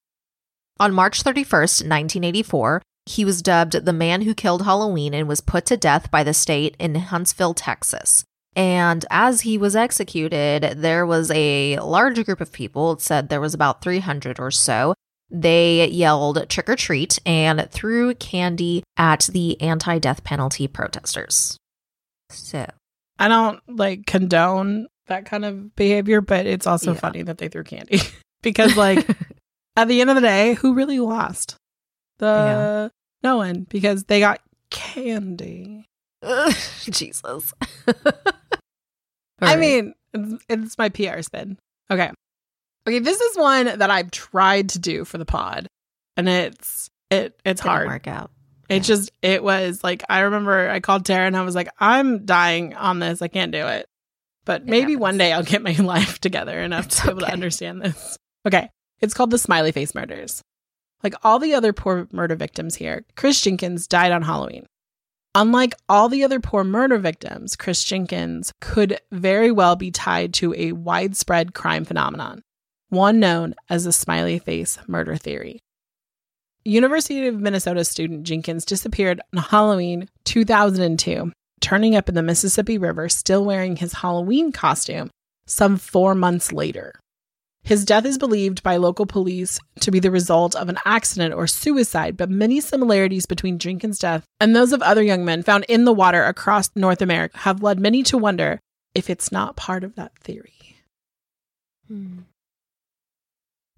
On 0.79 0.93
March 0.93 1.21
31st, 1.21 1.83
1984, 1.83 2.81
he 3.05 3.25
was 3.25 3.41
dubbed 3.41 3.85
the 3.85 3.93
man 3.93 4.21
who 4.21 4.33
killed 4.33 4.63
Halloween 4.63 5.13
and 5.13 5.27
was 5.27 5.41
put 5.41 5.65
to 5.65 5.77
death 5.77 6.09
by 6.09 6.23
the 6.23 6.33
state 6.33 6.75
in 6.79 6.95
Huntsville, 6.95 7.53
Texas. 7.53 8.23
And 8.57 9.05
as 9.11 9.41
he 9.41 9.57
was 9.57 9.75
executed, 9.75 10.63
there 10.77 11.05
was 11.05 11.29
a 11.31 11.77
large 11.77 12.25
group 12.25 12.41
of 12.41 12.51
people. 12.51 12.93
It 12.93 13.01
said 13.01 13.29
there 13.29 13.39
was 13.39 13.53
about 13.53 13.83
300 13.83 14.39
or 14.39 14.49
so. 14.49 14.95
They 15.29 15.87
yelled 15.89 16.49
trick 16.49 16.67
or 16.67 16.75
treat 16.75 17.19
and 17.25 17.69
threw 17.69 18.15
candy 18.15 18.83
at 18.97 19.29
the 19.31 19.61
anti 19.61 19.99
death 19.99 20.23
penalty 20.23 20.67
protesters. 20.67 21.55
So, 22.31 22.65
I 23.19 23.27
don't 23.27 23.59
like 23.67 24.05
condone 24.07 24.87
that 25.05 25.25
kind 25.25 25.45
of 25.45 25.75
behavior, 25.75 26.21
but 26.21 26.45
it's 26.47 26.65
also 26.65 26.93
Yeah. 26.93 26.99
funny 26.99 27.21
that 27.21 27.37
they 27.37 27.49
threw 27.49 27.63
candy 27.63 27.99
because, 28.41 28.75
like, 28.75 29.07
at 29.77 29.87
the 29.87 30.01
end 30.01 30.09
of 30.09 30.15
the 30.15 30.21
day, 30.21 30.55
who 30.55 30.73
really 30.73 30.99
lost? 30.99 31.55
The 32.17 32.91
no 33.21 33.37
one 33.37 33.67
because 33.69 34.05
they 34.05 34.19
got 34.19 34.41
candy. 34.71 35.85
Jesus. 36.89 37.53
I 39.41 39.45
All 39.45 39.51
right. 39.53 39.59
mean, 39.59 39.93
it's, 40.13 40.45
it's 40.49 40.77
my 40.77 40.89
PR 40.89 41.21
spin. 41.21 41.57
Okay. 41.91 42.11
Okay, 42.87 42.99
this 42.99 43.19
is 43.19 43.37
one 43.37 43.65
that 43.79 43.89
I've 43.91 44.11
tried 44.11 44.69
to 44.69 44.79
do 44.79 45.03
for 45.05 45.17
the 45.17 45.25
pod, 45.25 45.67
and 46.15 46.27
it's 46.29 46.89
it 47.11 47.39
it's 47.45 47.61
Didn't 47.61 47.71
hard. 47.71 47.87
work 47.87 48.07
out. 48.07 48.31
It 48.69 48.81
just 48.81 49.11
it 49.21 49.43
was 49.43 49.83
like 49.83 50.03
I 50.09 50.21
remember 50.21 50.69
I 50.69 50.79
called 50.79 51.05
Tara 51.05 51.25
and 51.27 51.37
I 51.37 51.41
was 51.43 51.55
like, 51.55 51.69
I'm 51.79 52.25
dying 52.25 52.73
on 52.75 52.99
this. 52.99 53.21
I 53.21 53.27
can't 53.29 53.51
do 53.51 53.65
it. 53.67 53.85
But 54.45 54.61
It 54.61 54.67
maybe 54.67 54.93
happens. 54.93 54.99
one 55.01 55.17
day 55.17 55.31
I'll 55.33 55.43
get 55.43 55.61
my 55.61 55.71
life 55.79 56.19
together 56.19 56.59
enough 56.59 56.85
It's 56.87 56.97
to 57.01 57.03
be 57.07 57.09
able 57.11 57.19
to 57.21 57.31
understand 57.31 57.81
this. 57.81 58.17
Okay. 58.45 58.69
It's 58.99 59.13
called 59.13 59.31
the 59.31 59.37
smiley 59.37 59.71
face 59.71 59.93
murders. 59.95 60.41
Like 61.03 61.13
all 61.23 61.39
the 61.39 61.53
other 61.53 61.71
poor 61.73 62.07
murder 62.11 62.35
victims 62.35 62.75
here, 62.75 63.05
Chris 63.15 63.39
Jenkins 63.41 63.87
died 63.87 64.11
on 64.11 64.21
Halloween. 64.23 64.65
Unlike 65.39 65.75
all 65.87 66.09
the 66.09 66.23
other 66.23 66.39
poor 66.39 66.63
murder 66.63 66.97
victims, 66.97 67.55
Chris 67.55 67.83
Jenkins 67.83 68.51
could 68.59 68.99
very 69.11 69.51
well 69.51 69.75
be 69.75 69.91
tied 69.91 70.33
to 70.33 70.55
a 70.57 70.71
widespread 70.71 71.53
crime 71.53 71.85
phenomenon, 71.85 72.41
one 72.89 73.19
known 73.19 73.53
as 73.69 73.83
the 73.83 73.91
smiley 73.91 74.39
face 74.39 74.79
murder 74.87 75.15
theory. 75.15 75.59
University 76.65 77.27
of 77.27 77.39
Minnesota 77.39 77.85
student 77.85 78.23
Jenkins 78.23 78.65
disappeared 78.65 79.21
on 79.31 79.43
Halloween 79.43 80.09
2002, 80.23 81.31
turning 81.61 81.95
up 81.95 82.09
in 82.09 82.15
the 82.15 82.23
Mississippi 82.23 82.79
River 82.79 83.07
still 83.07 83.45
wearing 83.45 83.75
his 83.75 83.93
Halloween 83.93 84.51
costume 84.51 85.11
some 85.45 85.77
four 85.77 86.15
months 86.15 86.51
later. 86.51 86.99
His 87.67 87.83
death 87.83 88.05
is 88.05 88.17
believed 88.17 88.63
by 88.63 88.77
local 88.77 89.05
police 89.05 89.59
to 89.81 89.91
be 89.91 89.99
the 89.99 90.09
result 90.09 90.55
of 90.55 90.69
an 90.69 90.77
accident 90.85 91.33
or 91.33 91.47
suicide, 91.47 92.15
but 92.15 92.29
many 92.29 92.61
similarities 92.61 93.25
between 93.25 93.59
Jenkins' 93.59 93.99
death 93.99 94.23
and 94.39 94.55
those 94.55 94.71
of 94.71 94.81
other 94.81 95.03
young 95.03 95.25
men 95.25 95.43
found 95.43 95.65
in 95.67 95.83
the 95.83 95.91
water 95.91 96.23
across 96.23 96.69
North 96.77 97.01
America 97.01 97.39
have 97.39 97.61
led 97.61 97.77
many 97.77 98.03
to 98.03 98.17
wonder 98.17 98.61
if 98.95 99.09
it's 99.09 99.33
not 99.33 99.57
part 99.57 99.83
of 99.83 99.95
that 99.95 100.17
theory. 100.19 100.77
Hmm. 101.89 102.19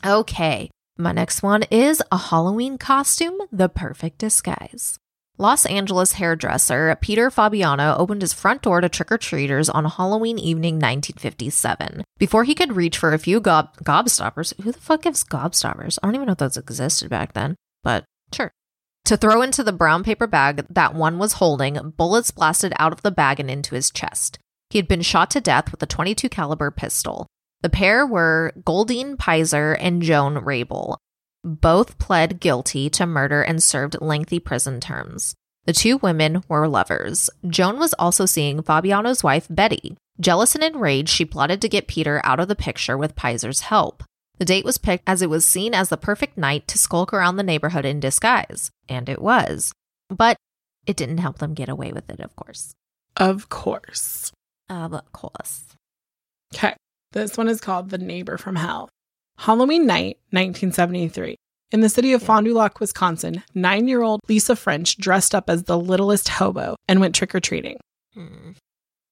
Okay, 0.05 0.69
my 0.95 1.11
next 1.11 1.41
one 1.41 1.63
is 1.71 2.03
a 2.11 2.17
Halloween 2.17 2.77
costume, 2.77 3.39
the 3.51 3.69
perfect 3.69 4.19
disguise. 4.19 4.99
Los 5.41 5.65
Angeles 5.67 6.11
hairdresser 6.11 6.93
Peter 6.99 7.31
Fabiano 7.31 7.95
opened 7.95 8.21
his 8.21 8.33
front 8.33 8.61
door 8.61 8.81
to 8.81 8.89
trick 8.89 9.09
or 9.09 9.17
treaters 9.17 9.69
on 9.69 9.85
Halloween 9.85 10.37
evening 10.37 10.75
1957. 10.75 12.03
Before 12.17 12.43
he 12.43 12.53
could 12.53 12.75
reach 12.75 12.97
for 12.97 13.13
a 13.13 13.17
few 13.17 13.39
gob- 13.39 13.73
gobstoppers, 13.77 14.53
who 14.61 14.73
the 14.73 14.81
fuck 14.81 15.03
gives 15.03 15.23
gobstoppers? 15.23 15.97
I 16.03 16.07
don't 16.07 16.15
even 16.15 16.25
know 16.25 16.33
if 16.33 16.39
those 16.39 16.57
existed 16.57 17.09
back 17.09 17.31
then, 17.31 17.55
but 17.83 18.03
sure. 18.33 18.51
To 19.05 19.15
throw 19.15 19.41
into 19.41 19.63
the 19.63 19.71
brown 19.71 20.03
paper 20.03 20.27
bag 20.27 20.65
that 20.69 20.93
one 20.93 21.17
was 21.17 21.33
holding, 21.33 21.93
bullets 21.95 22.31
blasted 22.31 22.73
out 22.77 22.91
of 22.91 23.01
the 23.01 23.09
bag 23.09 23.39
and 23.39 23.49
into 23.49 23.75
his 23.75 23.91
chest. 23.91 24.39
He 24.69 24.77
had 24.77 24.89
been 24.89 25.01
shot 25.01 25.31
to 25.31 25.39
death 25.39 25.71
with 25.71 25.81
a 25.81 25.85
22 25.85 26.27
caliber 26.27 26.69
pistol. 26.69 27.27
The 27.61 27.69
pair 27.69 28.05
were 28.05 28.51
Goldine 28.65 29.15
Pizer 29.15 29.77
and 29.79 30.01
Joan 30.01 30.39
Rabel. 30.39 30.99
Both 31.43 31.97
pled 31.99 32.39
guilty 32.39 32.89
to 32.91 33.05
murder 33.05 33.41
and 33.41 33.63
served 33.63 34.01
lengthy 34.01 34.39
prison 34.39 34.79
terms. 34.79 35.35
The 35.65 35.73
two 35.73 35.97
women 35.97 36.43
were 36.47 36.67
lovers. 36.67 37.29
Joan 37.47 37.79
was 37.79 37.93
also 37.93 38.25
seeing 38.25 38.61
Fabiano's 38.61 39.23
wife, 39.23 39.47
Betty. 39.49 39.95
Jealous 40.19 40.55
and 40.55 40.63
enraged, 40.63 41.09
she 41.09 41.25
plotted 41.25 41.61
to 41.61 41.69
get 41.69 41.87
Peter 41.87 42.21
out 42.23 42.39
of 42.39 42.47
the 42.47 42.55
picture 42.55 42.97
with 42.97 43.15
Pizer's 43.15 43.61
help. 43.61 44.03
The 44.37 44.45
date 44.45 44.65
was 44.65 44.77
picked 44.77 45.03
as 45.07 45.21
it 45.21 45.29
was 45.29 45.45
seen 45.45 45.73
as 45.73 45.89
the 45.89 45.97
perfect 45.97 46.37
night 46.37 46.67
to 46.69 46.77
skulk 46.77 47.13
around 47.13 47.35
the 47.35 47.43
neighborhood 47.43 47.85
in 47.85 47.99
disguise, 47.99 48.71
and 48.87 49.07
it 49.07 49.21
was. 49.21 49.71
But 50.09 50.37
it 50.85 50.97
didn't 50.97 51.19
help 51.19 51.39
them 51.39 51.53
get 51.53 51.69
away 51.69 51.91
with 51.91 52.09
it, 52.09 52.19
of 52.19 52.35
course. 52.35 52.73
Of 53.15 53.49
course. 53.49 54.31
Of 54.69 54.93
course. 55.11 55.65
Okay. 56.53 56.75
This 57.11 57.37
one 57.37 57.47
is 57.47 57.61
called 57.61 57.89
The 57.89 57.97
Neighbor 57.97 58.37
from 58.37 58.55
Hell. 58.55 58.89
Halloween 59.39 59.85
night, 59.85 60.17
1973. 60.31 61.37
In 61.71 61.79
the 61.79 61.87
city 61.87 62.11
of 62.11 62.21
Fond 62.21 62.45
du 62.45 62.53
Lac, 62.53 62.81
Wisconsin, 62.81 63.41
nine 63.55 63.87
year 63.87 64.01
old 64.01 64.19
Lisa 64.27 64.53
French 64.53 64.97
dressed 64.97 65.33
up 65.33 65.49
as 65.49 65.63
the 65.63 65.79
littlest 65.79 66.27
hobo 66.27 66.75
and 66.89 66.99
went 66.99 67.15
trick 67.15 67.33
or 67.33 67.39
treating. 67.39 67.77
Hmm. 68.13 68.51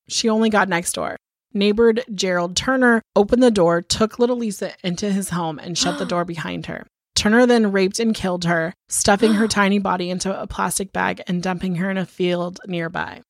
She 0.10 0.28
only 0.28 0.50
got 0.50 0.68
next 0.68 0.92
door. 0.92 1.16
Neighbored 1.54 2.04
Gerald 2.14 2.58
Turner 2.58 3.02
opened 3.16 3.42
the 3.42 3.50
door, 3.50 3.82
took 3.82 4.20
little 4.20 4.36
Lisa 4.36 4.74
into 4.84 5.10
his 5.10 5.30
home, 5.30 5.60
and 5.60 5.78
shut 5.78 5.98
the 5.98 6.06
door 6.14 6.26
behind 6.26 6.66
her. 6.66 6.86
Turner 7.16 7.46
then 7.46 7.72
raped 7.72 7.98
and 7.98 8.14
killed 8.14 8.44
her, 8.44 8.74
stuffing 8.90 9.36
her 9.36 9.48
tiny 9.48 9.80
body 9.80 10.10
into 10.10 10.38
a 10.38 10.46
plastic 10.46 10.92
bag 10.92 11.22
and 11.28 11.42
dumping 11.42 11.76
her 11.76 11.90
in 11.90 11.98
a 11.98 12.06
field 12.06 12.60
nearby. 12.68 13.22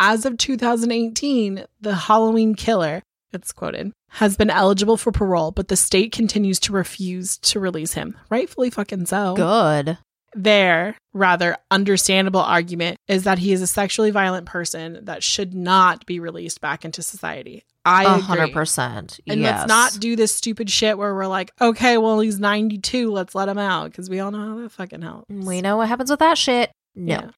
As 0.00 0.24
of 0.24 0.36
2018, 0.36 1.64
the 1.80 1.94
Halloween 1.94 2.56
killer, 2.56 3.02
it's 3.32 3.52
quoted, 3.52 3.92
has 4.08 4.36
been 4.36 4.50
eligible 4.50 4.96
for 4.96 5.12
parole, 5.12 5.50
but 5.50 5.68
the 5.68 5.76
state 5.76 6.12
continues 6.12 6.58
to 6.60 6.72
refuse 6.72 7.38
to 7.38 7.60
release 7.60 7.94
him. 7.94 8.16
Rightfully 8.30 8.70
fucking 8.70 9.06
so. 9.06 9.34
Good. 9.34 9.98
Their 10.34 10.96
rather 11.12 11.56
understandable 11.70 12.40
argument 12.40 12.98
is 13.08 13.24
that 13.24 13.38
he 13.38 13.52
is 13.52 13.62
a 13.62 13.66
sexually 13.66 14.12
violent 14.12 14.46
person 14.46 15.00
that 15.02 15.24
should 15.24 15.54
not 15.54 16.06
be 16.06 16.20
released 16.20 16.60
back 16.60 16.84
into 16.84 17.02
society. 17.02 17.64
I 17.84 18.18
hundred 18.18 18.52
percent. 18.52 19.18
And 19.26 19.40
yes. 19.40 19.60
let's 19.60 19.68
not 19.68 20.00
do 20.00 20.14
this 20.14 20.34
stupid 20.34 20.70
shit 20.70 20.98
where 20.98 21.14
we're 21.14 21.26
like, 21.26 21.50
okay, 21.60 21.98
well, 21.98 22.20
he's 22.20 22.38
92. 22.38 23.10
Let's 23.10 23.34
let 23.34 23.48
him 23.48 23.58
out 23.58 23.90
because 23.90 24.10
we 24.10 24.20
all 24.20 24.30
know 24.30 24.38
how 24.38 24.62
that 24.62 24.72
fucking 24.72 25.02
helps. 25.02 25.26
We 25.28 25.62
know 25.62 25.78
what 25.78 25.88
happens 25.88 26.10
with 26.10 26.20
that 26.20 26.38
shit. 26.38 26.70
No. 26.94 27.12
Yeah. 27.12 27.30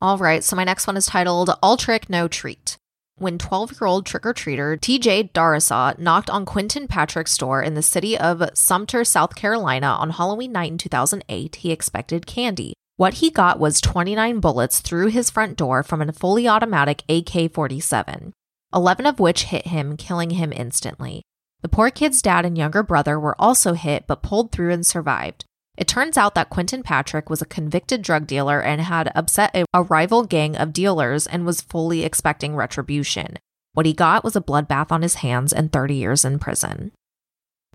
All 0.00 0.18
right, 0.18 0.44
so 0.44 0.54
my 0.54 0.64
next 0.64 0.86
one 0.86 0.96
is 0.96 1.06
titled 1.06 1.50
All 1.62 1.76
Trick, 1.76 2.10
No 2.10 2.28
Treat. 2.28 2.76
When 3.16 3.38
12 3.38 3.80
year 3.80 3.86
old 3.86 4.06
trick 4.06 4.26
or 4.26 4.34
treater 4.34 4.76
TJ 4.76 5.30
Darasaw 5.32 5.98
knocked 6.00 6.28
on 6.28 6.44
Quentin 6.44 6.88
Patrick's 6.88 7.38
door 7.38 7.62
in 7.62 7.74
the 7.74 7.82
city 7.82 8.18
of 8.18 8.42
Sumter, 8.54 9.04
South 9.04 9.36
Carolina 9.36 9.86
on 9.86 10.10
Halloween 10.10 10.50
night 10.50 10.72
in 10.72 10.78
2008, 10.78 11.54
he 11.56 11.70
expected 11.70 12.26
candy. 12.26 12.74
What 12.96 13.14
he 13.14 13.30
got 13.30 13.60
was 13.60 13.80
29 13.80 14.40
bullets 14.40 14.80
through 14.80 15.08
his 15.08 15.30
front 15.30 15.56
door 15.56 15.84
from 15.84 16.02
a 16.02 16.12
fully 16.12 16.48
automatic 16.48 17.04
AK 17.08 17.52
47, 17.52 18.32
11 18.74 19.06
of 19.06 19.20
which 19.20 19.44
hit 19.44 19.68
him, 19.68 19.96
killing 19.96 20.30
him 20.30 20.52
instantly. 20.52 21.22
The 21.62 21.68
poor 21.68 21.90
kid's 21.90 22.20
dad 22.20 22.44
and 22.44 22.58
younger 22.58 22.82
brother 22.82 23.18
were 23.18 23.40
also 23.40 23.74
hit 23.74 24.08
but 24.08 24.22
pulled 24.22 24.50
through 24.50 24.72
and 24.72 24.84
survived. 24.84 25.44
It 25.76 25.88
turns 25.88 26.16
out 26.16 26.34
that 26.36 26.50
Quentin 26.50 26.82
Patrick 26.82 27.28
was 27.28 27.42
a 27.42 27.46
convicted 27.46 28.02
drug 28.02 28.26
dealer 28.26 28.60
and 28.60 28.80
had 28.80 29.10
upset 29.14 29.54
a, 29.54 29.82
rival 29.82 30.24
gang 30.24 30.56
of 30.56 30.72
dealers 30.72 31.26
and 31.26 31.44
was 31.44 31.60
fully 31.60 32.04
expecting 32.04 32.54
retribution. 32.54 33.38
What 33.72 33.86
he 33.86 33.92
got 33.92 34.22
was 34.22 34.36
a 34.36 34.40
bloodbath 34.40 34.92
on 34.92 35.02
his 35.02 35.16
hands 35.16 35.52
and 35.52 35.72
30 35.72 35.94
years 35.94 36.24
in 36.24 36.38
prison. 36.38 36.92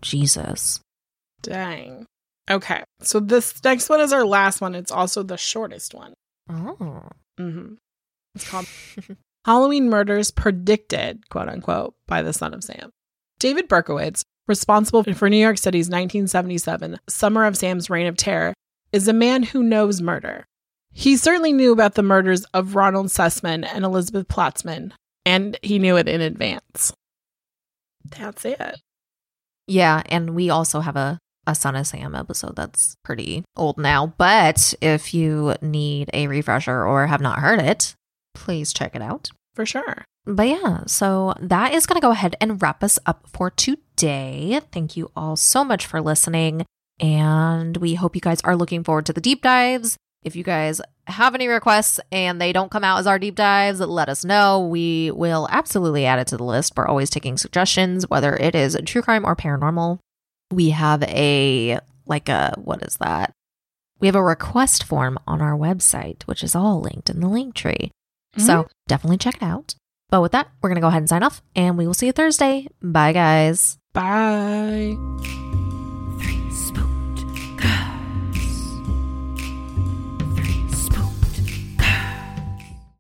Jesus. 0.01 0.79
Dang. 1.41 2.05
Okay. 2.49 2.83
So 3.01 3.19
this 3.19 3.62
next 3.63 3.89
one 3.89 3.99
is 3.99 4.13
our 4.13 4.25
last 4.25 4.62
one. 4.62 4.75
It's 4.75 4.91
also 4.91 5.23
the 5.23 5.38
shortest 5.38 5.93
one. 5.93 6.13
Oh. 6.49 7.09
hmm 7.38 7.73
It's 8.33 8.49
called 8.49 8.67
Halloween 9.45 9.89
Murders 9.89 10.31
Predicted, 10.31 11.29
quote 11.29 11.49
unquote, 11.49 11.95
by 12.07 12.21
the 12.21 12.33
Son 12.33 12.53
of 12.53 12.63
Sam. 12.63 12.91
David 13.39 13.67
Berkowitz, 13.67 14.23
responsible 14.49 15.03
for 15.03 15.29
New 15.29 15.38
York 15.38 15.57
City's 15.57 15.85
1977 15.85 16.99
Summer 17.07 17.45
of 17.45 17.55
Sam's 17.55 17.89
Reign 17.89 18.07
of 18.07 18.17
Terror, 18.17 18.53
is 18.91 19.07
a 19.07 19.13
man 19.13 19.43
who 19.43 19.63
knows 19.63 20.01
murder. 20.01 20.45
He 20.91 21.15
certainly 21.15 21.53
knew 21.53 21.71
about 21.71 21.93
the 21.93 22.03
murders 22.03 22.43
of 22.53 22.75
Ronald 22.75 23.07
Sussman 23.07 23.65
and 23.65 23.85
Elizabeth 23.85 24.27
Plotzman, 24.27 24.91
and 25.25 25.57
he 25.62 25.79
knew 25.79 25.95
it 25.95 26.09
in 26.09 26.19
advance. 26.19 26.91
That's 28.03 28.43
it. 28.43 28.81
Yeah, 29.67 30.01
and 30.07 30.31
we 30.31 30.49
also 30.49 30.79
have 30.79 30.95
a 30.95 31.19
a 31.49 31.55
Son 31.55 31.75
of 31.75 31.88
Sam 31.88 32.13
episode 32.13 32.55
that's 32.55 32.95
pretty 33.03 33.43
old 33.57 33.77
now. 33.77 34.13
But 34.17 34.73
if 34.81 35.13
you 35.13 35.55
need 35.62 36.09
a 36.13 36.27
refresher 36.27 36.85
or 36.85 37.07
have 37.07 37.21
not 37.21 37.39
heard 37.39 37.59
it, 37.59 37.95
please 38.35 38.71
check 38.71 38.95
it 38.95 39.01
out. 39.01 39.31
For 39.55 39.65
sure. 39.65 40.05
But 40.25 40.47
yeah, 40.47 40.83
so 40.85 41.33
that 41.39 41.73
is 41.73 41.88
going 41.88 41.99
to 41.99 42.05
go 42.05 42.12
ahead 42.12 42.35
and 42.39 42.62
wrap 42.62 42.83
us 42.83 42.99
up 43.05 43.25
for 43.27 43.49
today. 43.49 43.81
Thank 44.01 44.97
you 44.97 45.12
all 45.15 45.35
so 45.35 45.63
much 45.63 45.85
for 45.85 46.01
listening. 46.01 46.65
And 46.99 47.77
we 47.77 47.95
hope 47.95 48.15
you 48.15 48.21
guys 48.21 48.41
are 48.41 48.55
looking 48.55 48.83
forward 48.83 49.05
to 49.05 49.13
the 49.13 49.21
deep 49.21 49.41
dives. 49.41 49.97
If 50.21 50.35
you 50.35 50.43
guys 50.43 50.81
have 51.07 51.33
any 51.33 51.47
requests 51.47 51.99
and 52.12 52.41
they 52.41 52.51
don't 52.51 52.71
come 52.71 52.83
out 52.83 52.99
as 52.99 53.07
our 53.07 53.17
deep 53.17 53.35
dives, 53.35 53.79
let 53.79 54.09
us 54.09 54.25
know. 54.25 54.59
We 54.59 55.12
will 55.12 55.47
absolutely 55.49 56.05
add 56.05 56.19
it 56.19 56.27
to 56.27 56.38
the 56.38 56.43
list. 56.43 56.73
We're 56.75 56.88
always 56.88 57.09
taking 57.09 57.38
suggestions, 57.38 58.09
whether 58.09 58.35
it 58.35 58.53
is 58.53 58.77
true 58.85 59.01
crime 59.01 59.25
or 59.25 59.35
paranormal. 59.35 59.99
We 60.51 60.71
have 60.71 61.03
a, 61.03 61.79
like 62.05 62.27
a, 62.27 62.53
what 62.57 62.83
is 62.83 62.97
that? 62.97 63.31
We 64.01 64.07
have 64.07 64.15
a 64.15 64.23
request 64.23 64.83
form 64.83 65.17
on 65.25 65.41
our 65.41 65.57
website, 65.57 66.23
which 66.23 66.43
is 66.43 66.53
all 66.53 66.81
linked 66.81 67.09
in 67.09 67.21
the 67.21 67.29
link 67.29 67.53
tree. 67.53 67.91
Mm-hmm. 68.35 68.41
So 68.41 68.67
definitely 68.88 69.17
check 69.17 69.38
it 69.38 69.43
out. 69.43 69.75
But 70.09 70.21
with 70.21 70.33
that, 70.33 70.49
we're 70.62 70.69
going 70.69 70.75
to 70.75 70.81
go 70.81 70.88
ahead 70.88 71.01
and 71.01 71.09
sign 71.09 71.23
off 71.23 71.41
and 71.55 71.77
we 71.77 71.88
will 71.88 71.93
see 71.93 72.07
you 72.07 72.12
Thursday. 72.12 72.67
Bye, 72.81 73.13
guys. 73.13 73.78
Bye. 73.99 74.97